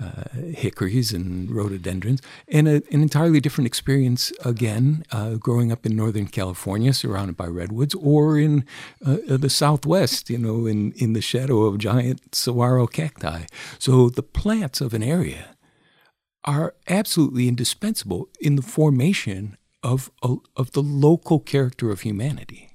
[0.00, 5.94] uh, hickories and rhododendrons, and a, an entirely different experience again uh, growing up in
[5.94, 8.64] Northern California, surrounded by redwoods, or in
[9.04, 13.44] uh, the Southwest, you know, in, in the shadow of giant saguaro cacti.
[13.78, 15.56] So the plants of an area
[16.44, 22.70] are absolutely indispensable in the formation of, of the local character of humanity.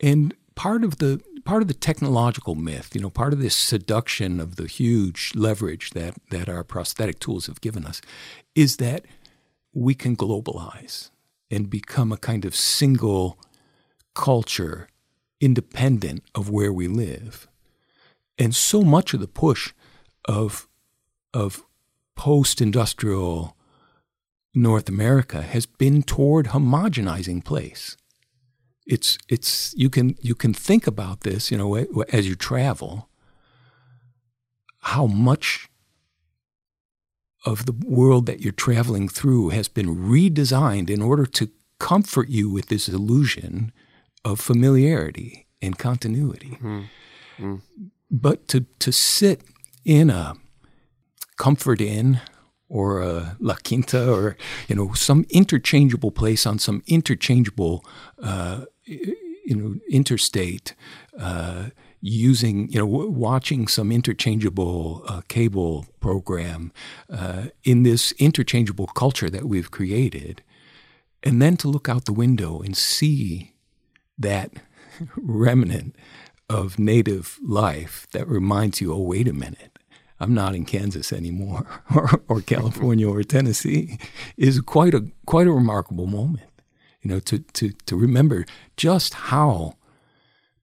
[0.00, 4.40] And part of the part of the technological myth, you know, part of this seduction
[4.40, 8.00] of the huge leverage that, that our prosthetic tools have given us
[8.54, 9.04] is that
[9.72, 11.10] we can globalize
[11.50, 13.38] and become a kind of single
[14.14, 14.88] culture
[15.40, 17.48] independent of where we live.
[18.38, 19.72] And so much of the push
[20.24, 20.68] of,
[21.34, 21.64] of
[22.16, 23.56] post industrial
[24.54, 27.96] North America has been toward homogenizing place
[28.92, 31.74] it's it's you can you can think about this you know
[32.12, 33.08] as you travel
[34.92, 35.68] how much
[37.46, 42.50] of the world that you're traveling through has been redesigned in order to comfort you
[42.50, 43.72] with this illusion
[44.24, 46.84] of familiarity and continuity mm
[47.38, 47.60] mm.
[48.10, 49.40] but to to sit
[49.84, 50.34] in a
[51.36, 52.20] comfort inn
[52.68, 54.36] or a La Quinta or
[54.68, 57.84] you know some interchangeable place on some interchangeable
[58.22, 60.74] uh, you know interstate
[61.18, 61.66] uh,
[62.00, 66.72] using you know w- watching some interchangeable uh, cable program
[67.10, 70.42] uh, in this interchangeable culture that we've created
[71.22, 73.54] and then to look out the window and see
[74.18, 74.50] that
[75.16, 75.96] remnant
[76.48, 79.78] of native life that reminds you oh wait a minute
[80.20, 81.66] I'm not in Kansas anymore,
[81.96, 83.98] or, or California or Tennessee,
[84.36, 86.51] is quite a quite a remarkable moment.
[87.02, 89.74] You know, to to to remember just how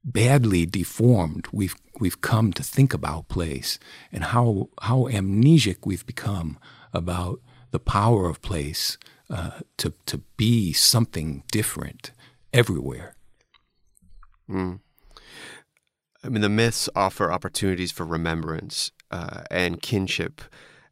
[0.04, 3.78] badly deformed we've we've come to think about place,
[4.12, 6.58] and how how amnesic we've become
[6.93, 8.97] about the power of place
[9.30, 12.12] uh, to to be something different
[12.54, 13.15] everywhere.
[14.49, 14.80] Mm.
[16.23, 20.41] I mean, the myths offer opportunities for remembrance uh, and kinship,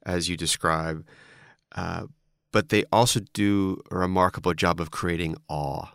[0.04, 1.06] as you describe,
[1.76, 2.08] uh,
[2.52, 5.88] but they also do a remarkable job of creating awe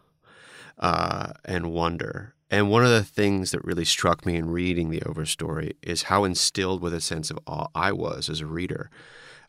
[0.79, 2.35] uh, and wonder.
[2.51, 6.25] And one of the things that really struck me in reading the Overstory is how
[6.25, 8.91] instilled with a sense of awe I was as a reader,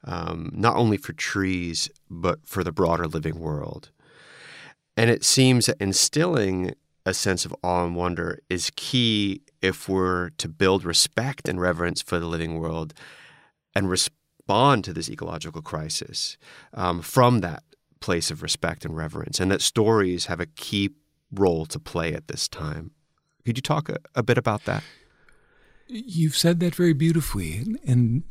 [0.06, 3.89] um, not only for trees, but for the broader living world.
[4.96, 10.30] And it seems that instilling a sense of awe and wonder is key if we're
[10.32, 12.94] to build respect and reverence for the living world
[13.76, 13.89] and
[14.47, 16.38] respond to this ecological crisis
[16.73, 17.63] um, from that
[17.99, 20.91] place of respect and reverence, and that stories have a key
[21.32, 22.91] role to play at this time.
[23.45, 24.84] Could you talk a, a bit about that?
[25.88, 27.65] You've said that very beautifully.
[27.86, 28.23] And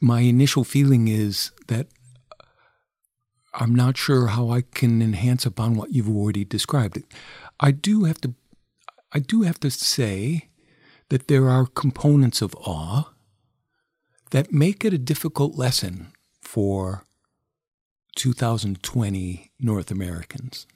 [0.00, 1.86] my initial feeling is that
[3.52, 7.02] I'm not sure how I can enhance upon what you've already described.
[7.60, 8.34] I do have to
[9.12, 10.48] I do have to say
[11.08, 13.13] that there are components of awe
[14.34, 16.08] that make it a difficult lesson
[16.40, 17.04] for
[18.16, 20.66] 2020 North Americans.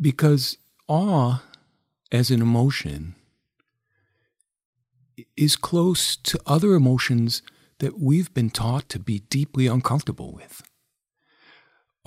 [0.00, 0.56] Because
[0.88, 1.42] awe
[2.10, 3.16] as an emotion
[5.36, 7.42] is close to other emotions
[7.80, 10.62] that we've been taught to be deeply uncomfortable with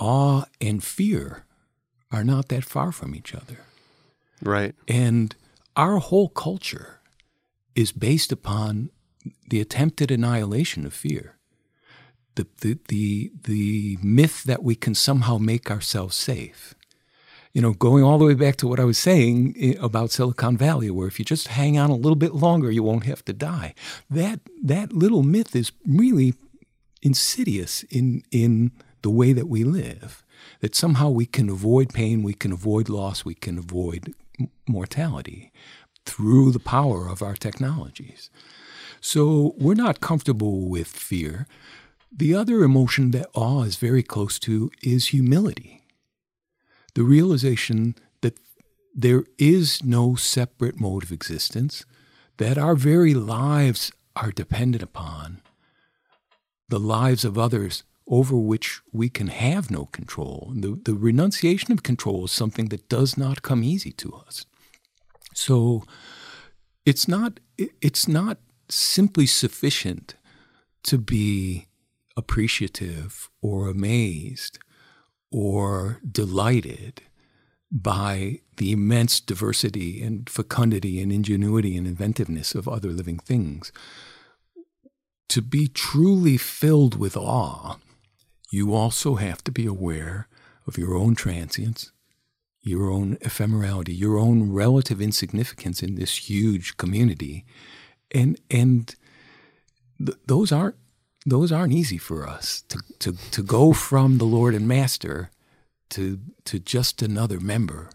[0.00, 1.44] awe and fear
[2.10, 3.60] are not that far from each other.
[4.42, 4.74] Right.
[4.88, 5.36] And
[5.76, 6.98] our whole culture
[7.76, 8.90] is based upon
[9.48, 11.36] the attempted annihilation of fear.
[12.34, 16.74] The, the, the, the myth that we can somehow make ourselves safe.
[17.52, 20.56] You know, going all the way back to what I was saying eh, about Silicon
[20.56, 23.32] Valley, where if you just hang on a little bit longer, you won't have to
[23.32, 23.74] die.
[24.08, 26.34] That, that little myth is really
[27.02, 28.70] insidious in, in
[29.02, 30.22] the way that we live,
[30.60, 34.14] that somehow we can avoid pain, we can avoid loss, we can avoid
[34.68, 35.52] mortality
[36.04, 38.30] through the power of our technologies.
[39.00, 41.46] So we're not comfortable with fear.
[42.10, 45.84] The other emotion that awe is very close to is humility.
[46.94, 48.38] The realization that
[48.94, 51.84] there is no separate mode of existence,
[52.38, 55.42] that our very lives are dependent upon
[56.68, 60.52] the lives of others over which we can have no control.
[60.54, 64.46] The, the renunciation of control is something that does not come easy to us.
[65.34, 65.84] So
[66.84, 68.38] it's not it's not
[68.68, 70.14] simply sufficient
[70.84, 71.66] to be
[72.16, 74.58] appreciative or amazed
[75.30, 77.02] or delighted
[77.70, 83.70] by the immense diversity and fecundity and ingenuity and inventiveness of other living things.
[85.28, 87.76] To be truly filled with awe,
[88.50, 90.28] you also have to be aware
[90.66, 91.92] of your own transience,
[92.62, 97.44] your own ephemerality, your own relative insignificance in this huge community,
[98.12, 98.94] and and
[100.04, 100.76] th- those aren't
[101.26, 105.30] those aren't easy for us to, to to go from the Lord and Master
[105.90, 107.90] to to just another member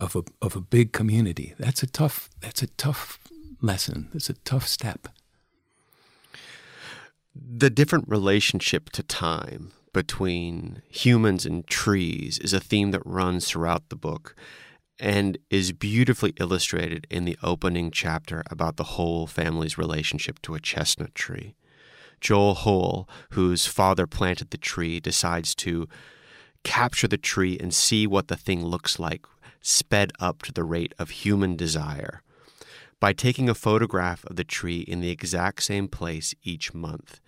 [0.00, 1.54] of a of a big community.
[1.58, 3.20] That's a tough that's a tough
[3.60, 4.08] lesson.
[4.12, 5.08] That's a tough step.
[7.34, 13.88] The different relationship to time between humans and trees is a theme that runs throughout
[13.88, 14.34] the book
[15.02, 20.60] and is beautifully illustrated in the opening chapter about the whole family's relationship to a
[20.60, 21.56] chestnut tree.
[22.20, 25.88] John Hoel, whose father planted the tree, decides to
[26.62, 29.26] capture the tree and see what the thing looks like,
[29.60, 32.22] sped up to the rate of human desire.
[33.00, 37.18] By taking a photograph of the tree in the exact same place each month.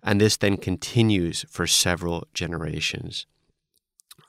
[0.00, 3.26] And this then continues for several generations.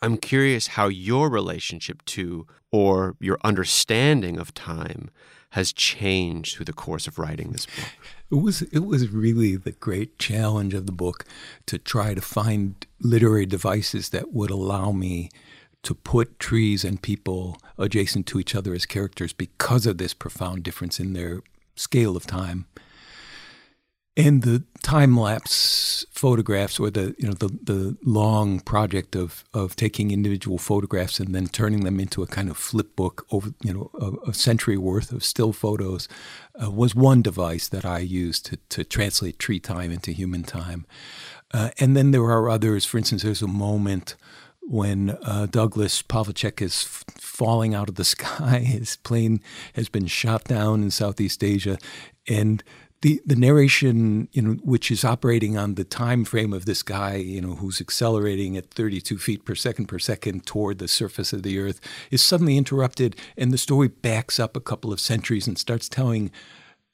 [0.01, 5.09] I'm curious how your relationship to or your understanding of time
[5.51, 7.89] has changed through the course of writing this book.
[8.29, 11.25] It was it was really the great challenge of the book
[11.67, 15.29] to try to find literary devices that would allow me
[15.83, 20.63] to put trees and people adjacent to each other as characters because of this profound
[20.63, 21.41] difference in their
[21.75, 22.65] scale of time
[24.17, 29.75] and the time lapse photographs or the you know the the long project of of
[29.75, 33.73] taking individual photographs and then turning them into a kind of flip book over you
[33.73, 36.07] know a, a century worth of still photos
[36.61, 40.85] uh, was one device that I used to to translate tree time into human time.
[41.53, 42.85] Uh, and then there are others.
[42.85, 44.15] For instance there's a moment
[44.61, 48.59] when uh, Douglas Pavlicek is f- falling out of the sky.
[48.59, 49.41] His plane
[49.75, 51.77] has been shot down in Southeast Asia.
[52.27, 52.63] And
[53.01, 57.15] the the narration, you know, which is operating on the time frame of this guy,
[57.15, 61.43] you know, who's accelerating at 32 feet per second per second toward the surface of
[61.43, 61.79] the earth,
[62.09, 66.31] is suddenly interrupted, and the story backs up a couple of centuries and starts telling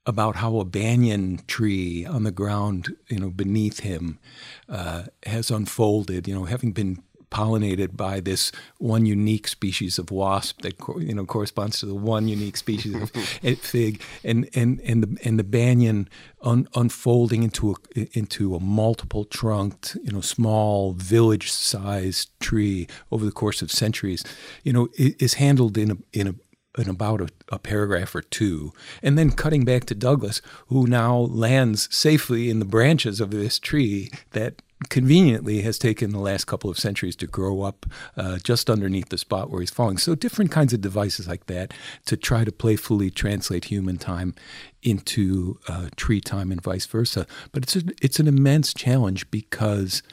[0.06, 4.20] about how a banyan tree on the ground, you know, beneath him,
[4.68, 6.28] uh, has unfolded.
[6.28, 7.02] You know, having been
[7.34, 12.28] pollinated by this one unique species of wasp that you know corresponds to the one
[12.28, 13.10] unique species of
[13.60, 16.08] fig, and and and the and the banyan
[16.44, 17.76] un, unfolding into a
[18.18, 24.24] into a multiple trunked, you know, small village sized tree over the course of centuries,
[24.64, 26.36] you know, is handled in a in a
[26.78, 28.74] in about a, a, paragraph or two,
[29.04, 33.60] and then cutting back to Douglas, who now lands safely in the branches of this
[33.60, 37.86] tree that conveniently has taken the last couple of centuries to grow up
[38.18, 39.98] uh, just underneath the spot where he's falling.
[39.98, 41.74] So, different kinds of devices like that
[42.06, 44.36] to try to playfully translate human time
[44.82, 47.26] into uh, tree time and vice versa.
[47.52, 50.04] But it's a, it's an immense challenge because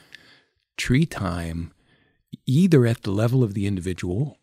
[0.76, 1.72] tree time,
[2.46, 4.38] either at the level of the individual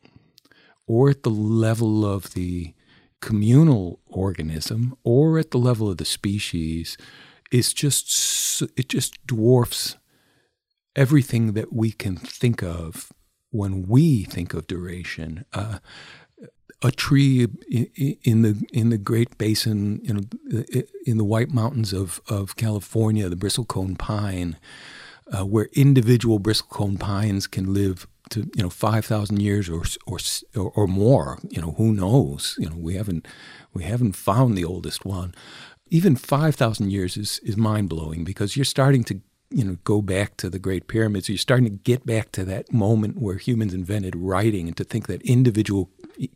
[0.86, 2.73] or at the level of the
[3.19, 6.97] communal organism or at the level of the species,
[7.51, 9.97] is just it just dwarfs
[10.98, 13.14] everything that we can think of
[13.52, 15.45] when we think of duration.
[15.54, 15.78] Uh,
[16.84, 17.48] a tree
[18.24, 20.64] in the in the Great Basin, you know,
[21.06, 24.58] in the White Mountains of, of California, the bristlecone pine,
[25.32, 30.20] uh, where individual bristlecone pines can live to you know five thousand years or, or
[30.76, 31.39] or more.
[31.50, 32.56] You know, who knows?
[32.60, 33.28] You know, we haven't
[33.74, 35.34] we haven't found the oldest one.
[35.89, 40.02] Even five thousand years is is mind blowing because you're starting to you know go
[40.02, 43.74] back to the great pyramids you're starting to get back to that moment where humans
[43.74, 45.89] invented writing and to think that individual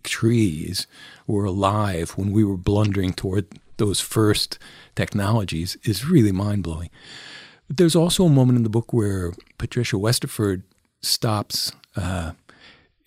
[0.04, 0.88] trees
[1.28, 3.48] were alive when we were blundering toward
[3.78, 4.60] those first
[4.96, 6.90] technologies is really mind-blowing.
[7.68, 10.64] But there's also a moment in the book where patricia westerford
[11.02, 12.34] stops uh,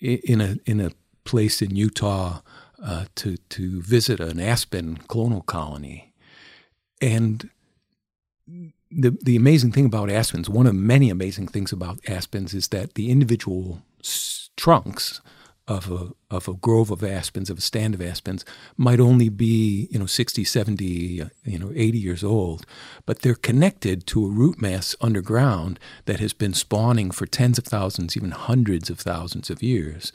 [0.01, 0.91] in a in a
[1.23, 2.41] place in utah
[2.83, 6.13] uh, to to visit an aspen colonial colony.
[7.01, 7.49] And
[8.95, 12.93] the the amazing thing about aspens, one of many amazing things about aspens, is that
[12.93, 15.21] the individual s- trunks
[15.67, 18.45] of a of a grove of aspens, of a stand of aspens,
[18.77, 22.65] might only be you know 60, 70, uh, you know 80 years old,
[23.05, 27.65] but they're connected to a root mass underground that has been spawning for tens of
[27.65, 30.13] thousands, even hundreds of thousands of years.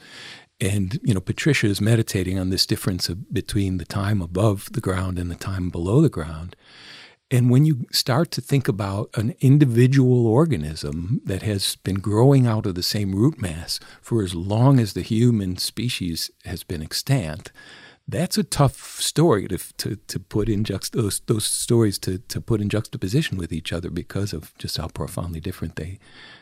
[0.59, 4.81] And you know, Patricia is meditating on this difference of, between the time above the
[4.81, 6.55] ground and the time below the ground.
[7.33, 12.65] And when you start to think about an individual organism that has been growing out
[12.65, 17.53] of the same root mass for as long as the human species has been extant,
[18.05, 22.41] that's a tough story to, to, to put in juxt- those, those stories to, to
[22.41, 25.99] put in juxtaposition with each other because of just how profoundly different they,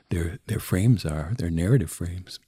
[0.10, 2.40] their, their frames are, their narrative frames.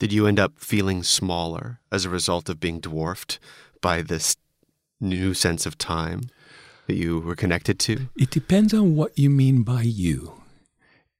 [0.00, 3.38] Did you end up feeling smaller as a result of being dwarfed
[3.80, 4.36] by this
[5.00, 6.22] new sense of time?
[6.86, 8.08] That you were connected to?
[8.16, 10.32] It depends on what you mean by you.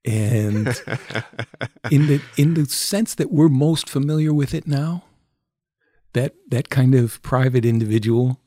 [0.05, 0.69] And
[1.91, 5.05] in the in the sense that we're most familiar with it now,
[6.13, 8.41] that that kind of private individual,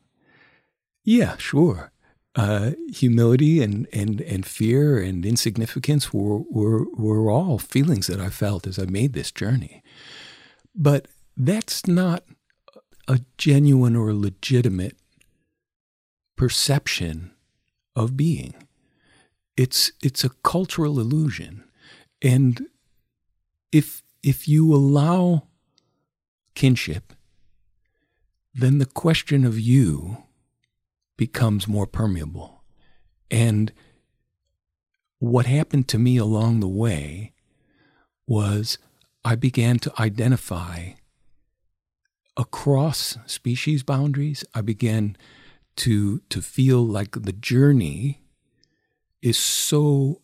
[1.04, 1.92] yeah, sure.
[2.36, 8.30] Uh, humility and, and, and fear and insignificance were, were, were all feelings that I
[8.30, 9.84] felt as I made this journey.
[10.76, 12.24] But that's not
[13.08, 14.96] a genuine or legitimate
[16.40, 17.32] perception
[17.98, 18.54] of being.
[19.58, 21.66] It's it's a cultural illusion.
[22.22, 22.68] And
[23.74, 25.48] if if you allow
[26.56, 27.12] kinship,
[28.54, 30.24] then the question of you
[31.18, 32.64] becomes more permeable.
[33.30, 33.74] And
[35.20, 37.34] what happened to me along the way
[38.26, 38.78] was
[39.26, 40.92] I began to identify
[42.38, 44.46] across species boundaries.
[44.56, 45.18] I began
[45.80, 48.22] to to feel like the journey
[49.22, 50.22] is so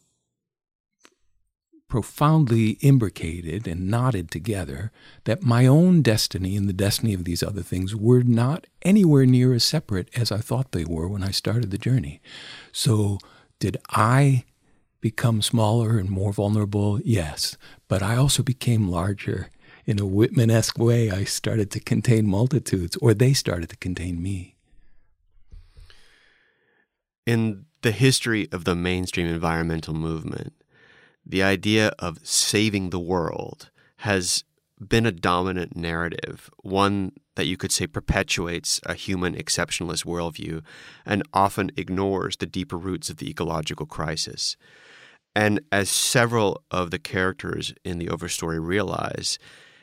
[1.88, 4.92] profoundly imbricated and knotted together
[5.24, 9.54] that my own destiny and the destiny of these other things were not anywhere near
[9.54, 12.22] as separate as I thought they were when I started the journey.
[12.72, 13.20] So,
[13.60, 14.44] did I
[15.00, 17.00] become smaller and more vulnerable?
[17.02, 17.56] Yes.
[17.88, 19.50] But I also became larger.
[19.86, 24.22] In a Whitman esque way, I started to contain multitudes, or they started to contain
[24.22, 24.55] me
[27.26, 30.54] in the history of the mainstream environmental movement,
[31.26, 34.44] the idea of saving the world has
[34.80, 40.62] been a dominant narrative, one that you could say perpetuates a human exceptionalist worldview
[41.06, 44.58] and often ignores the deeper roots of the ecological crisis.
[45.36, 49.38] And as several of the characters in the overstory realize,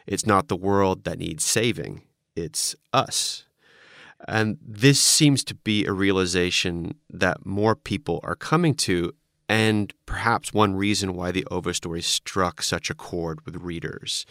[0.07, 2.03] it's not the world that needs saving,
[2.35, 3.45] it's us.
[4.29, 9.13] And this seems to be a realization that more people are coming to,
[9.49, 14.25] and perhaps one reason why the Overstory struck such a chord with readers.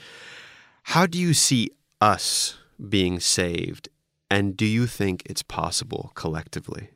[0.83, 2.57] How do you see us
[2.89, 3.89] being saved,
[4.29, 6.91] and do you think it's possible collectively?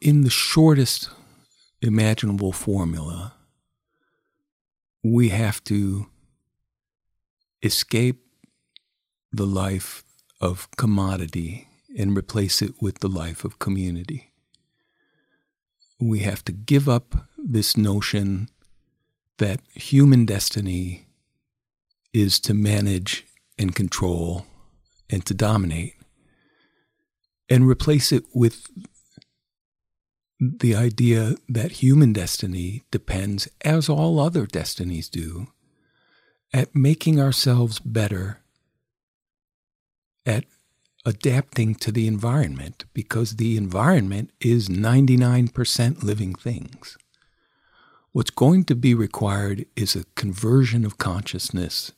[0.00, 1.10] In the shortest
[1.80, 3.34] imaginable formula,
[5.04, 6.06] we have to
[7.62, 8.21] escape
[9.32, 10.04] the life
[10.40, 14.32] of commodity and replace it with the life of community.
[16.00, 18.48] We have to give up this notion
[19.38, 21.06] that human destiny
[22.12, 23.26] is to manage
[23.58, 24.46] and control
[25.08, 25.94] and to dominate
[27.48, 28.66] and replace it with
[30.40, 35.46] the idea that human destiny depends, as all other destinies do,
[36.52, 38.41] at making ourselves better
[40.24, 40.44] at
[41.04, 46.96] adapting to the environment because the environment is 99% living things.
[48.12, 51.92] What's going to be required is a conversion of consciousness,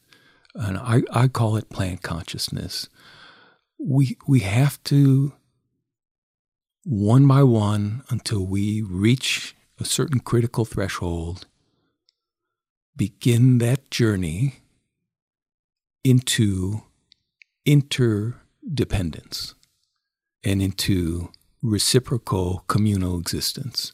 [0.55, 2.89] and I, I call it plant consciousness.
[3.79, 5.33] We, we have to,
[6.85, 11.47] one by one, until we reach a certain critical threshold,
[12.97, 14.61] begin that journey
[16.05, 16.85] into
[17.64, 19.54] interdependence
[20.42, 21.30] and into
[21.62, 23.92] reciprocal communal existence.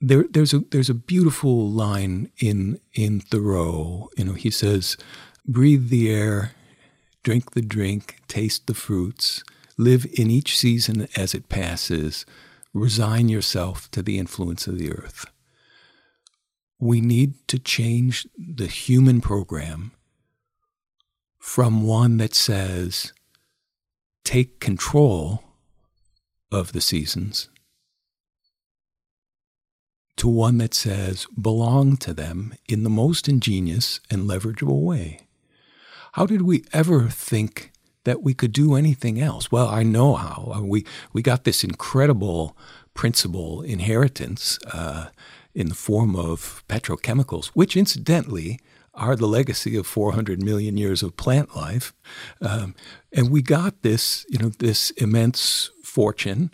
[0.00, 4.10] There, there's a there's a beautiful line in in Thoreau.
[4.16, 4.96] You know, he says,
[5.46, 6.52] "Breathe the air,
[7.22, 9.42] drink the drink, taste the fruits,
[9.78, 12.26] live in each season as it passes,
[12.74, 15.26] resign yourself to the influence of the earth."
[16.78, 19.92] We need to change the human program
[21.46, 23.12] from one that says,
[24.24, 25.44] take control
[26.50, 27.48] of the seasons
[30.16, 35.20] to one that says belong to them in the most ingenious and leverageable way.
[36.14, 37.70] How did we ever think
[38.02, 39.50] that we could do anything else?
[39.50, 40.52] Well, I know how.
[40.52, 42.56] Uh, we, we got this incredible
[42.92, 45.10] principle inheritance uh,
[45.54, 48.58] in the form of petrochemicals, which incidentally
[48.96, 51.92] are the legacy of 400 million years of plant life.
[52.40, 52.74] Um,
[53.12, 56.50] and we got this, you know, this immense fortune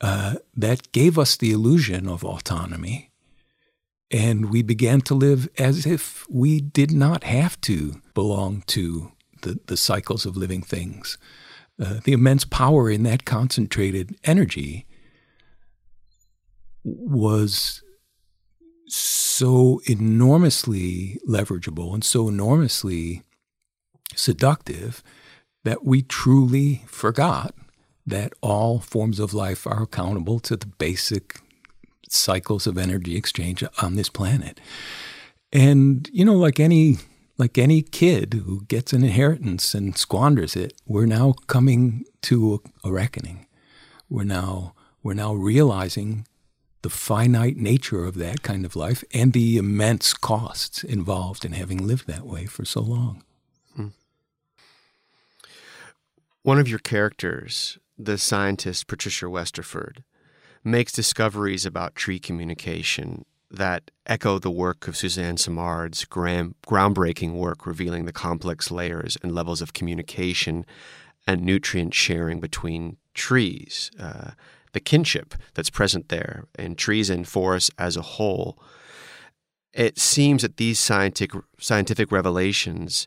[0.00, 3.10] uh, that gave us the illusion of autonomy.
[4.10, 9.12] And we began to live as if we did not have to belong to
[9.42, 11.18] the, the cycles of living things.
[11.80, 14.86] Uh, the immense power in that concentrated energy
[16.82, 17.82] was
[18.88, 23.22] so enormously leverageable and so enormously
[24.14, 25.02] seductive
[25.64, 27.54] that we truly forgot
[28.06, 31.40] that all forms of life are accountable to the basic
[32.08, 34.60] cycles of energy exchange on this planet.
[35.52, 36.96] And you know, like any
[37.36, 42.88] like any kid who gets an inheritance and squanders it, we're now coming to a,
[42.88, 43.46] a reckoning.
[44.08, 46.26] We're now we're now realizing
[46.82, 51.86] the finite nature of that kind of life and the immense costs involved in having
[51.86, 53.24] lived that way for so long.
[53.74, 53.88] Hmm.
[56.42, 60.04] One of your characters, the scientist Patricia Westerford,
[60.64, 68.04] makes discoveries about tree communication that echo the work of Suzanne Simard's groundbreaking work revealing
[68.04, 70.66] the complex layers and levels of communication
[71.26, 73.90] and nutrient sharing between trees.
[73.98, 74.32] Uh,
[74.72, 78.58] the kinship that's present there in trees and forests as a whole.
[79.72, 83.06] It seems that these scientific, scientific revelations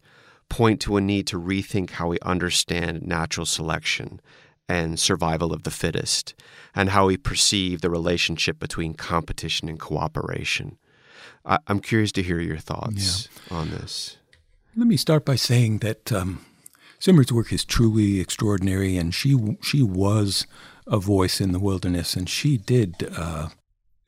[0.49, 4.19] point to a need to rethink how we understand natural selection
[4.67, 6.33] and survival of the fittest,
[6.73, 10.77] and how we perceive the relationship between competition and cooperation.
[11.45, 13.57] I, am curious to hear your thoughts yeah.
[13.57, 14.17] on this.
[14.75, 16.45] Let me start by saying that um,
[17.33, 20.47] work is truly extraordinary, and she she was
[20.91, 23.47] a voice in the wilderness, and she did uh,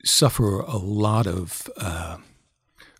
[0.04, 2.18] suffer a lot of uh,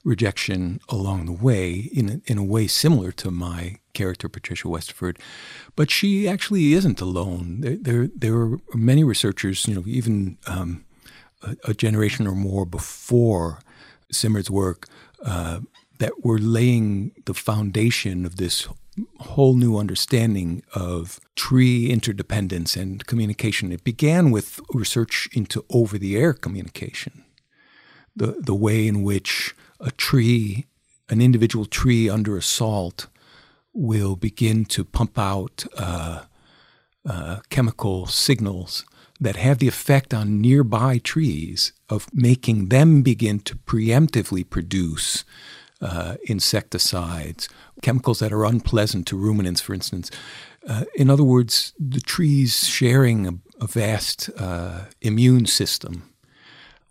[0.03, 5.18] rejection along the way in a, in a way similar to my character Patricia Westerford,
[5.76, 7.61] but she actually isn't alone.
[7.61, 10.85] There there, there are many researchers, you know, even um,
[11.43, 13.61] a, a, generation or more before
[14.11, 14.89] Simard's work.
[15.24, 15.61] Uh,
[15.99, 18.68] that were laying the foundation of this
[19.20, 23.72] whole new understanding of tree interdependence and communication.
[23.72, 27.24] It began with research into over the air communication,
[28.14, 30.66] the, the way in which a tree,
[31.09, 33.09] an individual tree under assault,
[33.72, 36.24] will begin to pump out uh,
[37.05, 38.84] uh, chemical signals
[39.20, 45.24] that have the effect on nearby trees of making them begin to preemptively produce
[45.85, 47.49] uh, insecticides,
[47.82, 50.11] chemicals that are unpleasant to ruminants, for instance.
[50.66, 56.11] Uh, in other words, the trees sharing a, a vast uh, immune system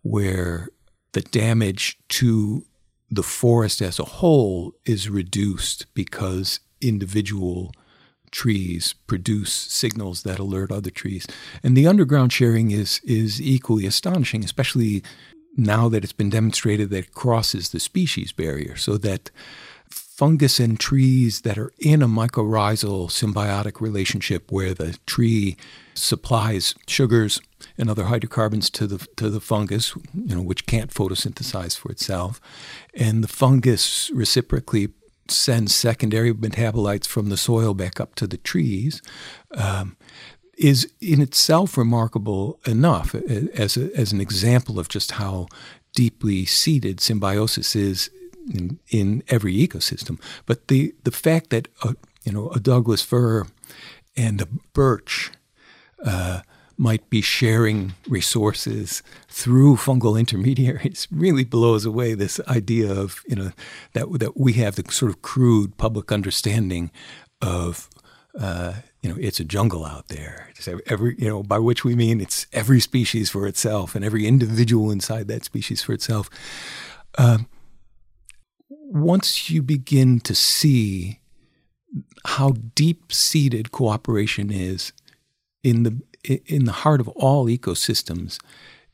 [0.04, 0.70] where
[1.14, 2.66] the damage to
[3.10, 7.72] the forest as a whole is reduced because individual
[8.32, 11.26] trees produce signals that alert other trees.
[11.64, 15.04] And the underground sharing is is equally astonishing, especially
[15.56, 19.30] now that it's been demonstrated that it crosses the species barrier, so that
[19.89, 25.58] fungus and trees that are in a mycorrhizal symbiotic relationship where the tree
[25.95, 27.41] supplies sugars
[27.78, 32.39] and other hydrocarbons to the to the fungus, you know, which can't photosynthesize for itself,
[32.93, 34.89] and the fungus reciprocally
[35.30, 39.01] sends secondary metabolites from the soil back up to the trees.
[39.56, 39.95] Um,
[40.58, 45.47] is in itself remarkable enough as, a, as an example of just how
[45.93, 48.10] deeply seated symbiosis is
[48.54, 50.20] in, in every ecosystem.
[50.45, 53.45] But the, the fact that a, you know a Douglas fir
[54.16, 55.32] and a birch
[56.06, 56.41] uh,
[56.78, 63.51] might be sharing resources through fungal intermediaries really blows away this idea of you know
[63.93, 66.91] that that we have the sort of crude public understanding
[67.41, 67.89] of
[68.39, 70.49] uh, you know, it's a jungle out there.
[70.88, 74.91] Every, you know, by which we mean it's every species for itself and every individual
[74.91, 76.29] inside that species for itself.
[77.17, 77.47] Um,
[78.69, 81.19] once you begin to see
[82.25, 84.93] how deep-seated cooperation is
[85.63, 88.39] in the in the heart of all ecosystems,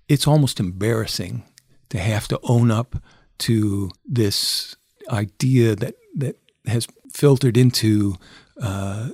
[0.07, 1.43] it's almost embarrassing
[1.89, 2.95] to have to own up
[3.37, 4.75] to this
[5.09, 8.15] idea that that has filtered into
[8.61, 9.09] uh,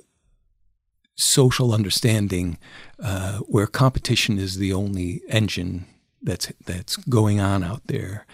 [1.15, 2.57] social understanding
[2.99, 5.85] uh, where competition is the only engine
[6.21, 8.25] that's that's going on out there,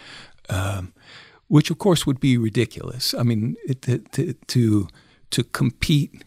[0.50, 0.94] um,
[1.48, 3.14] which of course would be ridiculous.
[3.14, 3.82] I mean, it,
[4.14, 4.88] to, to
[5.30, 6.24] to compete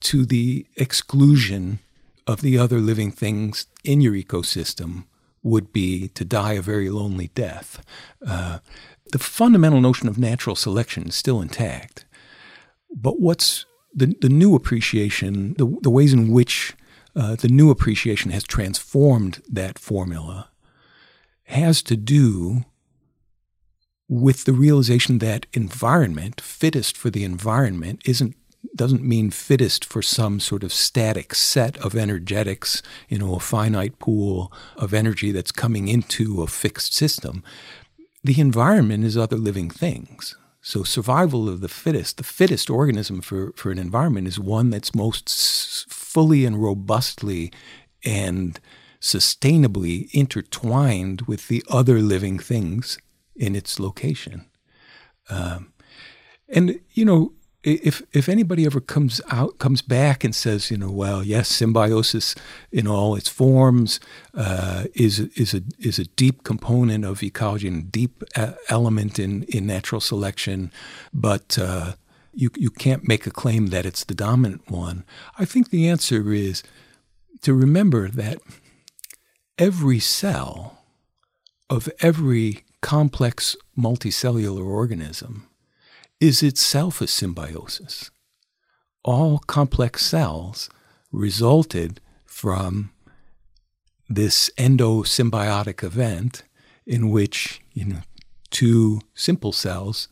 [0.00, 1.78] to the exclusion
[2.26, 5.04] of the other living things in your ecosystem
[5.42, 7.84] would be to die a very lonely death.
[8.26, 8.58] Uh,
[9.12, 12.04] the fundamental notion of natural selection is still intact.
[12.90, 13.64] But what's
[13.96, 16.74] the, the new appreciation, the, the ways in which
[17.16, 20.50] uh, the new appreciation has transformed that formula,
[21.44, 22.66] has to do
[24.08, 28.36] with the realization that environment, fittest for the environment, isn't
[28.74, 33.98] doesn't mean fittest for some sort of static set of energetics, you know, a finite
[33.98, 37.42] pool of energy that's coming into a fixed system.
[38.24, 40.36] The environment is other living things.
[40.66, 44.96] So survival of the fittest, the fittest organism for, for an environment is one that's
[44.96, 45.28] most
[45.88, 47.52] fully and robustly
[48.04, 48.58] and
[49.00, 52.98] sustainably intertwined with the other living things
[53.36, 54.46] in its location.
[55.30, 55.72] Um,
[56.48, 57.32] and you know,
[57.66, 62.34] if if anybody ever comes out comes back and says, you know, well, yes, symbiosis
[62.70, 63.98] in all its forms
[64.34, 69.42] uh, is is a is a deep component of ecology and deep uh, element in
[69.44, 70.70] in natural selection,
[71.12, 71.94] but uh,
[72.32, 75.04] you you can't make a claim that it's the dominant one.
[75.36, 76.62] I think the answer is
[77.42, 78.38] to remember that
[79.58, 80.84] every cell
[81.68, 85.48] of every complex multicellular organism
[86.20, 88.10] is itself a symbiosis.
[89.04, 90.68] All complex cells
[91.12, 92.90] resulted from
[94.08, 96.42] this endosymbiotic event
[96.86, 98.02] in which you know
[98.50, 100.08] two simple cells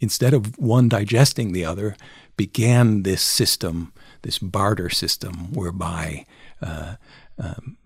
[0.00, 1.96] instead of one digesting the other
[2.36, 6.26] began this system this barter system whereby
[6.60, 6.96] uh,
[7.38, 7.76] um,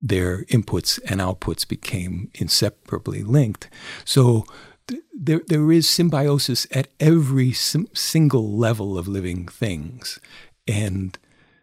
[0.00, 3.68] their inputs and outputs became inseparably linked
[4.04, 4.44] so
[5.12, 10.18] there, there is symbiosis at every sim- single level of living things.
[10.66, 11.18] And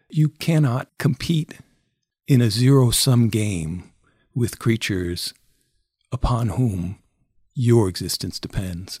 [0.08, 1.58] you cannot compete
[2.26, 3.92] in a zero sum game
[4.34, 5.32] with creatures
[6.12, 6.98] upon whom
[7.54, 9.00] your existence depends.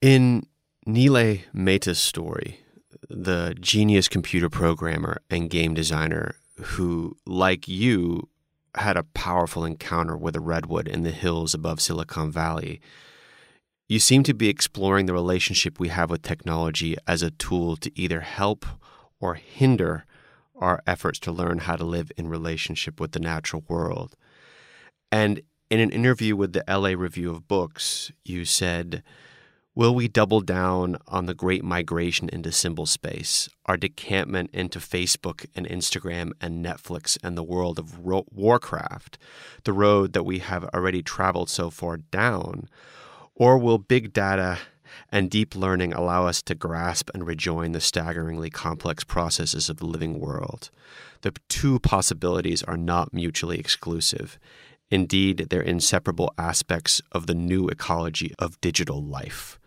[0.00, 0.46] In
[0.86, 2.60] Neelay Mehta's story,
[3.08, 8.28] the genius computer programmer and game designer who, like you,
[8.76, 12.80] had a powerful encounter with a redwood in the hills above Silicon Valley.
[13.88, 18.00] You seem to be exploring the relationship we have with technology as a tool to
[18.00, 18.66] either help
[19.20, 20.04] or hinder
[20.56, 24.16] our efforts to learn how to live in relationship with the natural world.
[25.12, 29.02] And in an interview with the LA Review of Books, you said,
[29.76, 35.44] Will we double down on the great migration into symbol space, our decampment into Facebook
[35.54, 39.18] and Instagram and Netflix and the world of Warcraft,
[39.64, 42.70] the road that we have already traveled so far down?
[43.34, 44.60] Or will big data
[45.12, 49.86] and deep learning allow us to grasp and rejoin the staggeringly complex processes of the
[49.86, 50.70] living world?
[51.20, 54.38] The two possibilities are not mutually exclusive.
[54.90, 59.58] Indeed, they're inseparable aspects of the new ecology of digital life.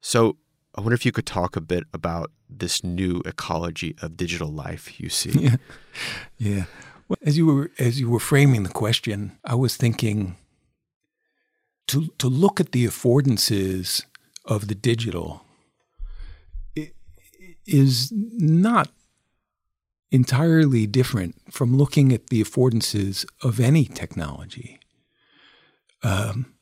[0.00, 0.36] So
[0.74, 5.00] I wonder if you could talk a bit about this new ecology of digital life
[5.00, 5.30] you see.
[5.40, 5.56] Yeah.
[6.38, 6.64] Yeah.
[7.08, 10.36] Well, as you were as you were framing the question, I was thinking
[11.88, 14.04] to to look at the affordances
[14.44, 15.44] of the digital
[17.66, 18.90] is not
[20.10, 24.78] entirely different from looking at the affordances of any technology.
[26.02, 26.54] Um,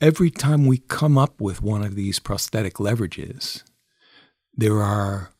[0.00, 3.62] every time we come up with one of these prosthetic leverages,
[4.54, 5.30] there are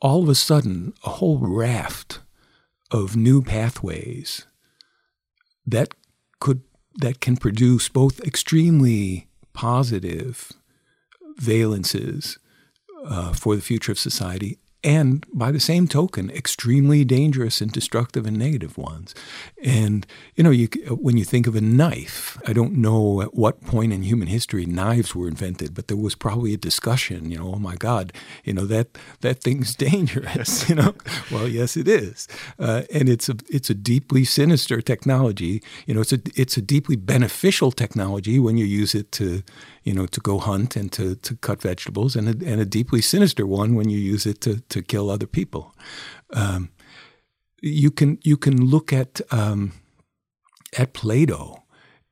[0.00, 2.20] all of a sudden a whole raft
[2.90, 4.46] of new pathways
[5.66, 5.94] that
[6.40, 6.62] could
[6.96, 10.52] that can produce both extremely positive
[11.40, 12.38] valences
[13.06, 18.26] uh, for the future of society and by the same token, extremely dangerous and destructive
[18.26, 19.14] and negative ones.
[19.62, 23.64] And you know, you, when you think of a knife, I don't know at what
[23.64, 27.30] point in human history knives were invented, but there was probably a discussion.
[27.30, 28.12] You know, oh my God,
[28.44, 30.68] you know that that thing's dangerous.
[30.68, 30.94] you know,
[31.32, 32.28] well, yes, it is,
[32.58, 35.62] uh, and it's a it's a deeply sinister technology.
[35.86, 39.42] You know, it's a it's a deeply beneficial technology when you use it to
[39.84, 43.00] you know, to go hunt and to, to cut vegetables, and a, and a deeply
[43.00, 45.74] sinister one when you use it to, to kill other people.
[46.32, 46.70] Um,
[47.60, 49.72] you can you can look at um,
[50.76, 51.62] at Plato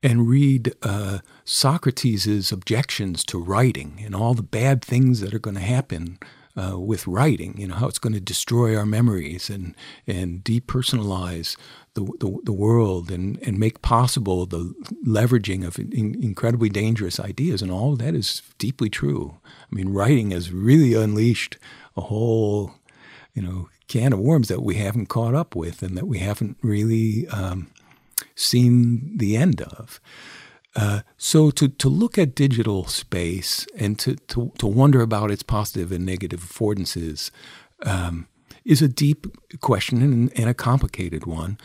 [0.02, 5.54] and read uh, Socrates' objections to writing and all the bad things that are going
[5.54, 6.18] to happen
[6.56, 9.74] uh, with writing, you know, how it's going to destroy our memories and,
[10.06, 11.56] and depersonalize
[11.94, 14.74] the, the, the world and, and make possible the
[15.06, 17.62] leveraging of in, incredibly dangerous ideas.
[17.62, 19.36] And all that is deeply true.
[19.44, 21.58] I mean, writing has really unleashed
[21.96, 22.74] a whole,
[23.34, 26.56] you know, can of worms that we haven't caught up with and that we haven't
[26.62, 27.70] really um,
[28.34, 30.00] seen the end of.
[30.74, 35.42] Uh, so to, to look at digital space and to, to, to wonder about its
[35.42, 37.30] positive and negative affordances
[37.82, 38.26] um,
[38.64, 39.26] is a deep
[39.60, 41.58] question and, and, a complicated one.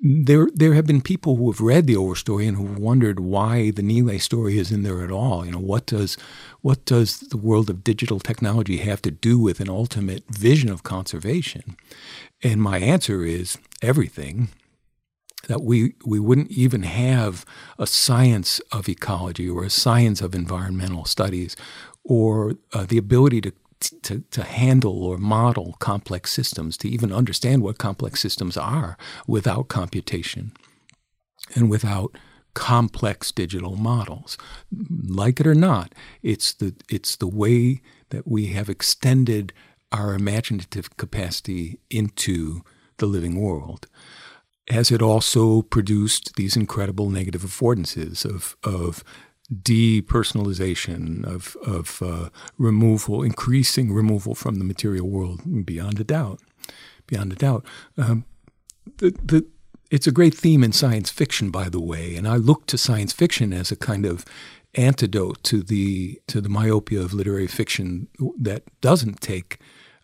[0.00, 3.82] There, there have been people who have read the Overstory and who wondered why the
[3.82, 5.46] Nile story is in there at all.
[5.46, 6.16] You know, what does,
[6.60, 10.82] what does the world of digital technology have to do with an ultimate vision of
[10.82, 11.76] conservation?
[12.42, 14.48] And my answer is everything
[15.48, 17.46] that we, we wouldn't even have
[17.78, 21.56] a science of ecology or a science of environmental studies
[22.04, 27.62] or uh, the ability to, to, to handle or model complex systems, to even understand
[27.62, 28.96] what complex systems are
[29.26, 30.52] without computation
[31.54, 32.16] and without
[32.54, 34.38] complex digital models.
[34.72, 39.52] Like it or not, it's the, it's the way that we have extended
[39.92, 42.62] our imaginative capacity into
[42.98, 43.86] the living world
[44.68, 49.04] has it also produced these incredible negative affordances of, of
[49.52, 56.40] depersonalization, of, of uh, removal, increasing removal from the material world, beyond a doubt.
[57.06, 57.64] Beyond a doubt.
[57.96, 58.24] Um,
[58.98, 59.46] the, the,
[59.90, 63.12] it's a great theme in science fiction, by the way, and I look to science
[63.12, 64.24] fiction as a kind of
[64.74, 69.58] antidote to the to the myopia of literary fiction that doesn't take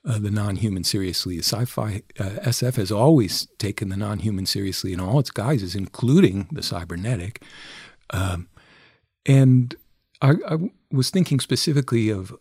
[0.05, 1.39] uh, the non-human seriously.
[1.39, 6.63] Sci-fi uh, SF has always taken the non-human seriously in all its guises, including the
[6.63, 7.43] cybernetic.
[8.11, 8.49] Um,
[9.27, 9.75] and
[10.21, 10.59] I, I,
[10.93, 12.35] was thinking specifically of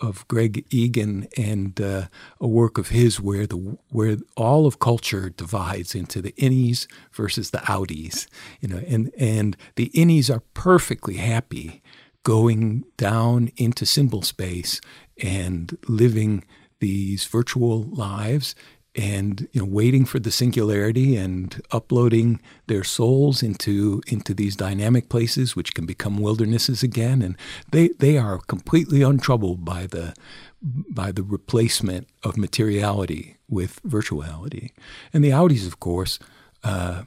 [0.00, 2.06] of Greg Egan and uh,
[2.40, 3.56] a work of his where the
[3.90, 8.26] where all of culture divides into the innies versus the outies,
[8.60, 11.82] you know, and and the innies are perfectly happy
[12.22, 14.80] going down into symbol space
[15.22, 16.44] and living
[16.80, 18.54] these virtual lives
[18.96, 25.08] and you know waiting for the singularity and uploading their souls into into these dynamic
[25.08, 27.22] places which can become wildernesses again.
[27.22, 27.36] And
[27.70, 30.14] they they are completely untroubled by the
[30.62, 34.70] by the replacement of materiality with virtuality.
[35.12, 36.18] And the outies of course
[36.64, 37.02] uh,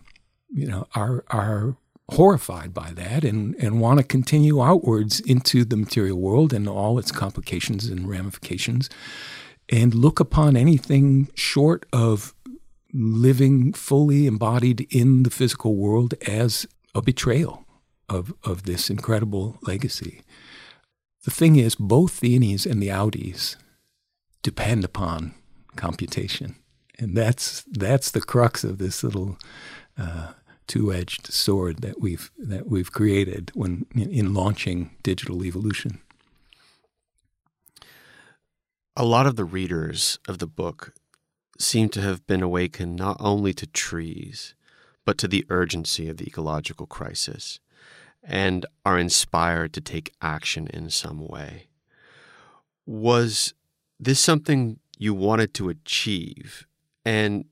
[0.49, 1.75] you know are are
[2.11, 6.97] horrified by that and, and want to continue outwards into the material world and all
[6.97, 8.89] its complications and ramifications
[9.69, 12.33] and look upon anything short of
[12.91, 16.65] living fully embodied in the physical world as
[16.95, 17.65] a betrayal
[18.07, 20.21] of, of this incredible legacy.
[21.23, 23.55] The thing is, both the innies and the outies
[24.41, 25.35] depend upon
[25.75, 26.55] computation.
[26.97, 29.37] And that's, that's the crux of this little
[29.97, 30.33] uh,
[30.67, 36.01] two-edged sword that we've, that we've created when, in launching digital evolution
[38.95, 40.93] a lot of the readers of the book
[41.57, 44.55] seem to have been awakened not only to trees,
[45.05, 47.59] but to the urgency of the ecological crisis
[48.23, 51.67] and are inspired to take action in some way.
[52.85, 53.53] Was
[53.99, 56.65] this something you wanted to achieve?
[57.05, 57.45] And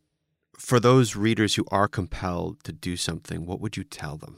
[0.57, 4.37] for those readers who are compelled to do something, what would you tell them?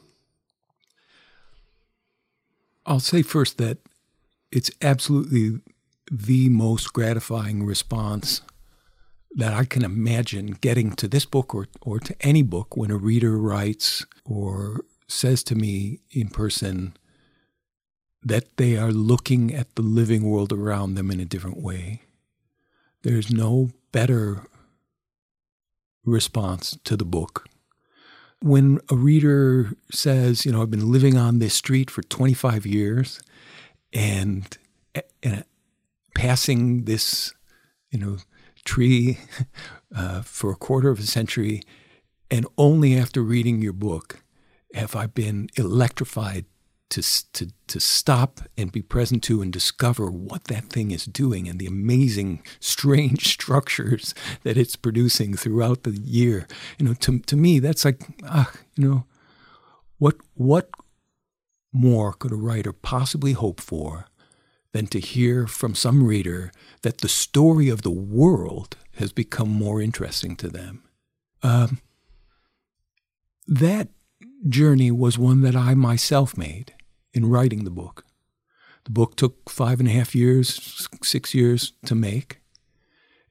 [2.86, 3.78] I'll say first that
[4.52, 5.62] it's absolutely
[6.12, 8.42] the most gratifying response
[9.32, 12.98] that I can imagine getting to this book or, or to any book when a
[12.98, 16.96] reader writes or says to me in person
[18.24, 22.02] that they are looking at the living world around them in a different way.
[23.04, 24.48] There's no better
[26.04, 27.48] response to the book.
[28.42, 33.20] When a reader says, you know, I've been living on this street for 25 years
[33.94, 34.58] and,
[35.22, 35.44] and
[36.20, 37.34] passing this,
[37.92, 38.18] you know,
[38.66, 39.20] tree
[39.96, 41.62] uh, for a quarter of a century,
[42.30, 44.22] and only after reading your book
[44.74, 46.44] have I been electrified
[46.90, 47.02] to,
[47.32, 51.58] to, to stop and be present to and discover what that thing is doing and
[51.58, 54.14] the amazing, strange structures
[54.44, 56.48] that it's producing throughout the year.
[56.78, 59.06] You know, to, to me, that's like, ah, you know,
[60.00, 60.70] what, what
[61.72, 64.09] more could a writer possibly hope for
[64.72, 66.52] than to hear from some reader
[66.82, 70.84] that the story of the world has become more interesting to them.
[71.42, 71.80] Um,
[73.48, 73.90] that
[74.48, 76.74] journey was one that I myself made
[77.14, 78.06] in writing the book.
[78.86, 82.40] The book took five and a half years, six years to make.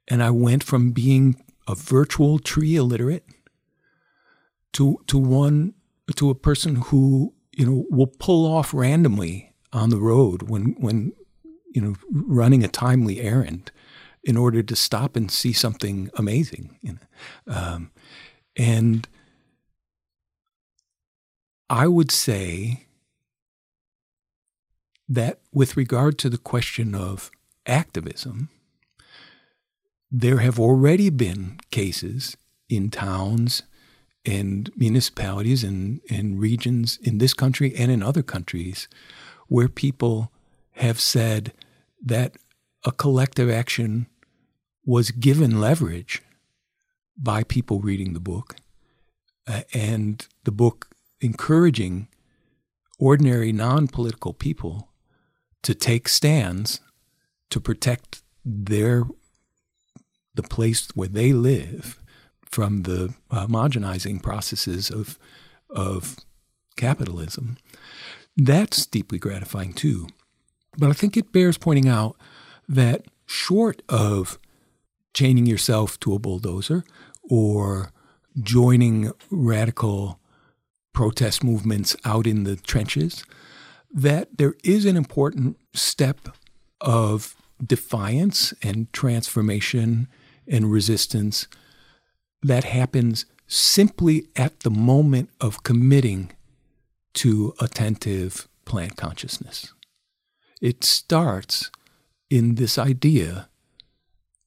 [0.09, 3.25] And I went from being a virtual tree illiterate
[4.73, 5.75] to to one
[6.17, 11.13] to a person who you know will pull off randomly on the road when when
[11.79, 13.71] you know running a timely errand
[14.25, 17.55] in order to stop and see something amazing you know?
[17.55, 17.93] um,
[18.57, 19.07] and
[21.71, 22.87] I would say
[25.09, 27.31] that with regard to the question of
[27.65, 28.49] activism,
[30.11, 32.37] there have already been cases
[32.69, 33.63] in towns
[34.25, 38.89] and municipalities and, and regions in this country and in other countries
[39.47, 40.33] where people
[40.73, 41.53] have said
[42.03, 42.37] that
[42.85, 44.07] a collective action
[44.85, 46.23] was given leverage
[47.17, 48.57] by people reading the book
[49.47, 50.89] uh, and the book
[51.21, 52.09] encouraging
[52.99, 54.89] ordinary non political people
[55.63, 56.81] to take stands
[57.51, 59.05] to protect their
[60.35, 62.01] the place where they live
[62.45, 65.19] from the homogenizing processes of
[65.69, 66.17] of
[66.77, 67.59] capitalism.
[68.37, 70.09] That's deeply gratifying too.
[70.79, 72.17] But I think it bears pointing out
[72.69, 74.39] that short of
[75.13, 76.85] chaining yourself to a bulldozer
[77.29, 77.93] or
[78.41, 80.21] joining radical
[80.93, 83.25] protest movements out in the trenches,
[83.93, 86.29] that there is an important step
[86.81, 90.09] of defiance and transformation
[90.47, 91.49] and resistance
[92.43, 96.31] that happens simply at the moment of committing
[97.15, 99.73] to attentive plant consciousness.
[100.61, 101.71] It starts
[102.31, 103.49] in this idea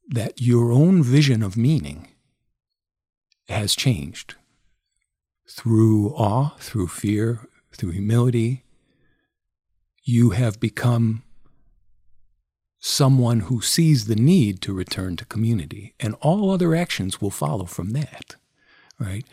[0.09, 2.09] that your own vision of meaning
[3.47, 4.35] has changed
[5.51, 8.63] through awe, through fear, through humility,
[10.03, 11.23] you have become
[12.79, 17.65] someone who sees the need to return to community, and all other actions will follow
[17.65, 18.35] from that.
[18.97, 19.25] Right?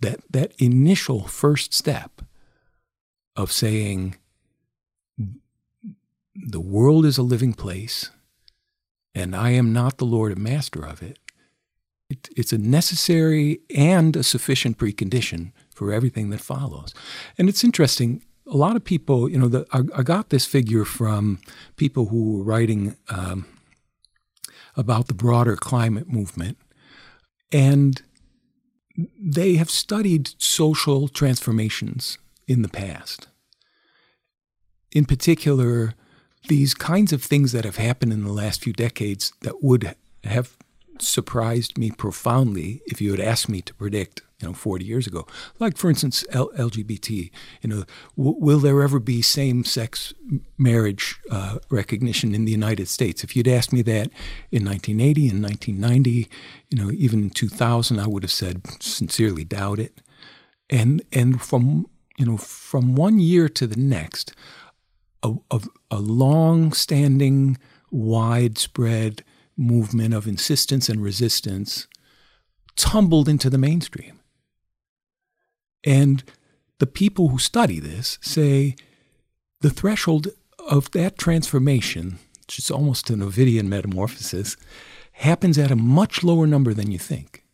[0.00, 2.22] That that initial first step
[3.36, 4.16] of saying
[6.34, 8.10] the world is a living place,
[9.14, 11.18] and I am not the Lord and Master of it
[12.12, 16.92] it, it's a necessary and a sufficient precondition for everything that follows.
[17.38, 18.22] And it's interesting.
[18.46, 21.38] A lot of people, you know, the, I, I, got this figure from
[21.76, 23.46] people who were writing um,
[24.76, 26.58] about the broader climate movement,
[27.50, 28.02] and
[29.18, 33.28] they have studied social transformations in the past.
[34.90, 35.94] In particular,
[36.48, 40.56] these kinds of things that have happened in the last few decades that would have
[40.98, 45.26] surprised me profoundly if you had asked me to predict, you know, 40 years ago.
[45.58, 47.30] Like, for instance, L- LGBT.
[47.62, 47.84] You know,
[48.16, 50.14] w- will there ever be same-sex
[50.58, 53.24] marriage uh, recognition in the United States?
[53.24, 54.10] If you'd asked me that
[54.50, 56.28] in 1980 and 1990,
[56.70, 60.00] you know, even in 2000, I would have said sincerely doubt it.
[60.70, 61.86] And and from
[62.16, 64.32] you know from one year to the next,
[65.22, 65.60] a, a,
[65.90, 67.58] a long-standing,
[67.90, 69.22] widespread
[69.56, 71.86] movement of insistence and resistance
[72.76, 74.20] tumbled into the mainstream.
[75.84, 76.24] And
[76.78, 78.76] the people who study this say
[79.60, 80.28] the threshold
[80.68, 84.56] of that transformation, which is almost an Ovidian metamorphosis,
[85.12, 87.44] happens at a much lower number than you think.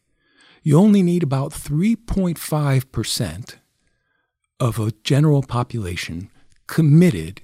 [0.62, 3.55] You only need about 3.5%
[4.61, 6.31] of a general population
[6.66, 7.43] committed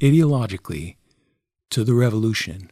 [0.00, 0.96] ideologically
[1.70, 2.70] to the revolution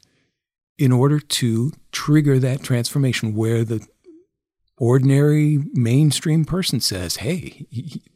[0.79, 3.87] in order to trigger that transformation where the
[4.77, 7.67] ordinary mainstream person says, Hey,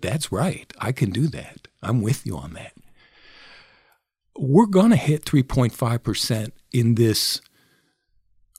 [0.00, 0.72] that's right.
[0.78, 1.68] I can do that.
[1.82, 2.72] I'm with you on that.
[4.36, 7.40] We're going to hit 3.5% in this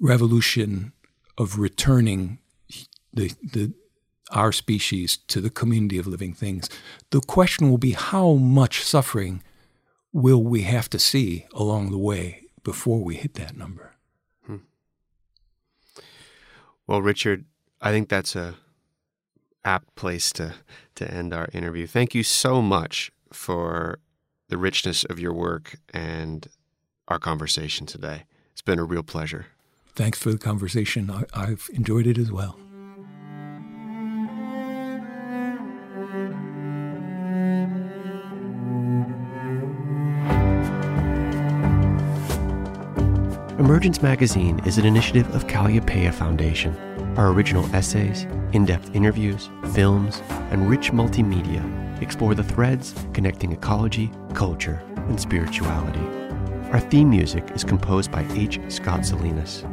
[0.01, 0.93] revolution
[1.37, 2.39] of returning
[3.13, 3.73] the, the,
[4.31, 6.69] our species to the community of living things.
[7.11, 9.41] The question will be how much suffering
[10.11, 13.93] will we have to see along the way before we hit that number?
[14.45, 14.57] Hmm.
[16.87, 17.45] Well, Richard,
[17.81, 18.55] I think that's a
[19.65, 20.53] apt place to
[20.95, 21.87] to end our interview.
[21.87, 23.99] Thank you so much for
[24.49, 26.47] the richness of your work and
[27.07, 28.23] our conversation today.
[28.51, 29.47] It's been a real pleasure.
[29.95, 31.09] Thanks for the conversation.
[31.09, 32.57] I, I've enjoyed it as well.
[43.59, 46.73] Emergence Magazine is an initiative of Kalliopeia Foundation.
[47.17, 51.61] Our original essays, in depth interviews, films, and rich multimedia
[52.01, 55.99] explore the threads connecting ecology, culture, and spirituality.
[56.71, 58.61] Our theme music is composed by H.
[58.69, 59.65] Scott Salinas.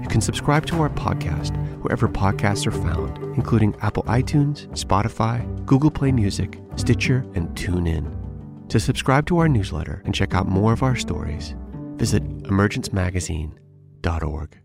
[0.00, 5.90] You can subscribe to our podcast wherever podcasts are found, including Apple iTunes, Spotify, Google
[5.90, 8.68] Play Music, Stitcher, and TuneIn.
[8.68, 11.56] To subscribe to our newsletter and check out more of our stories,
[11.96, 14.63] visit emergencemagazine.org.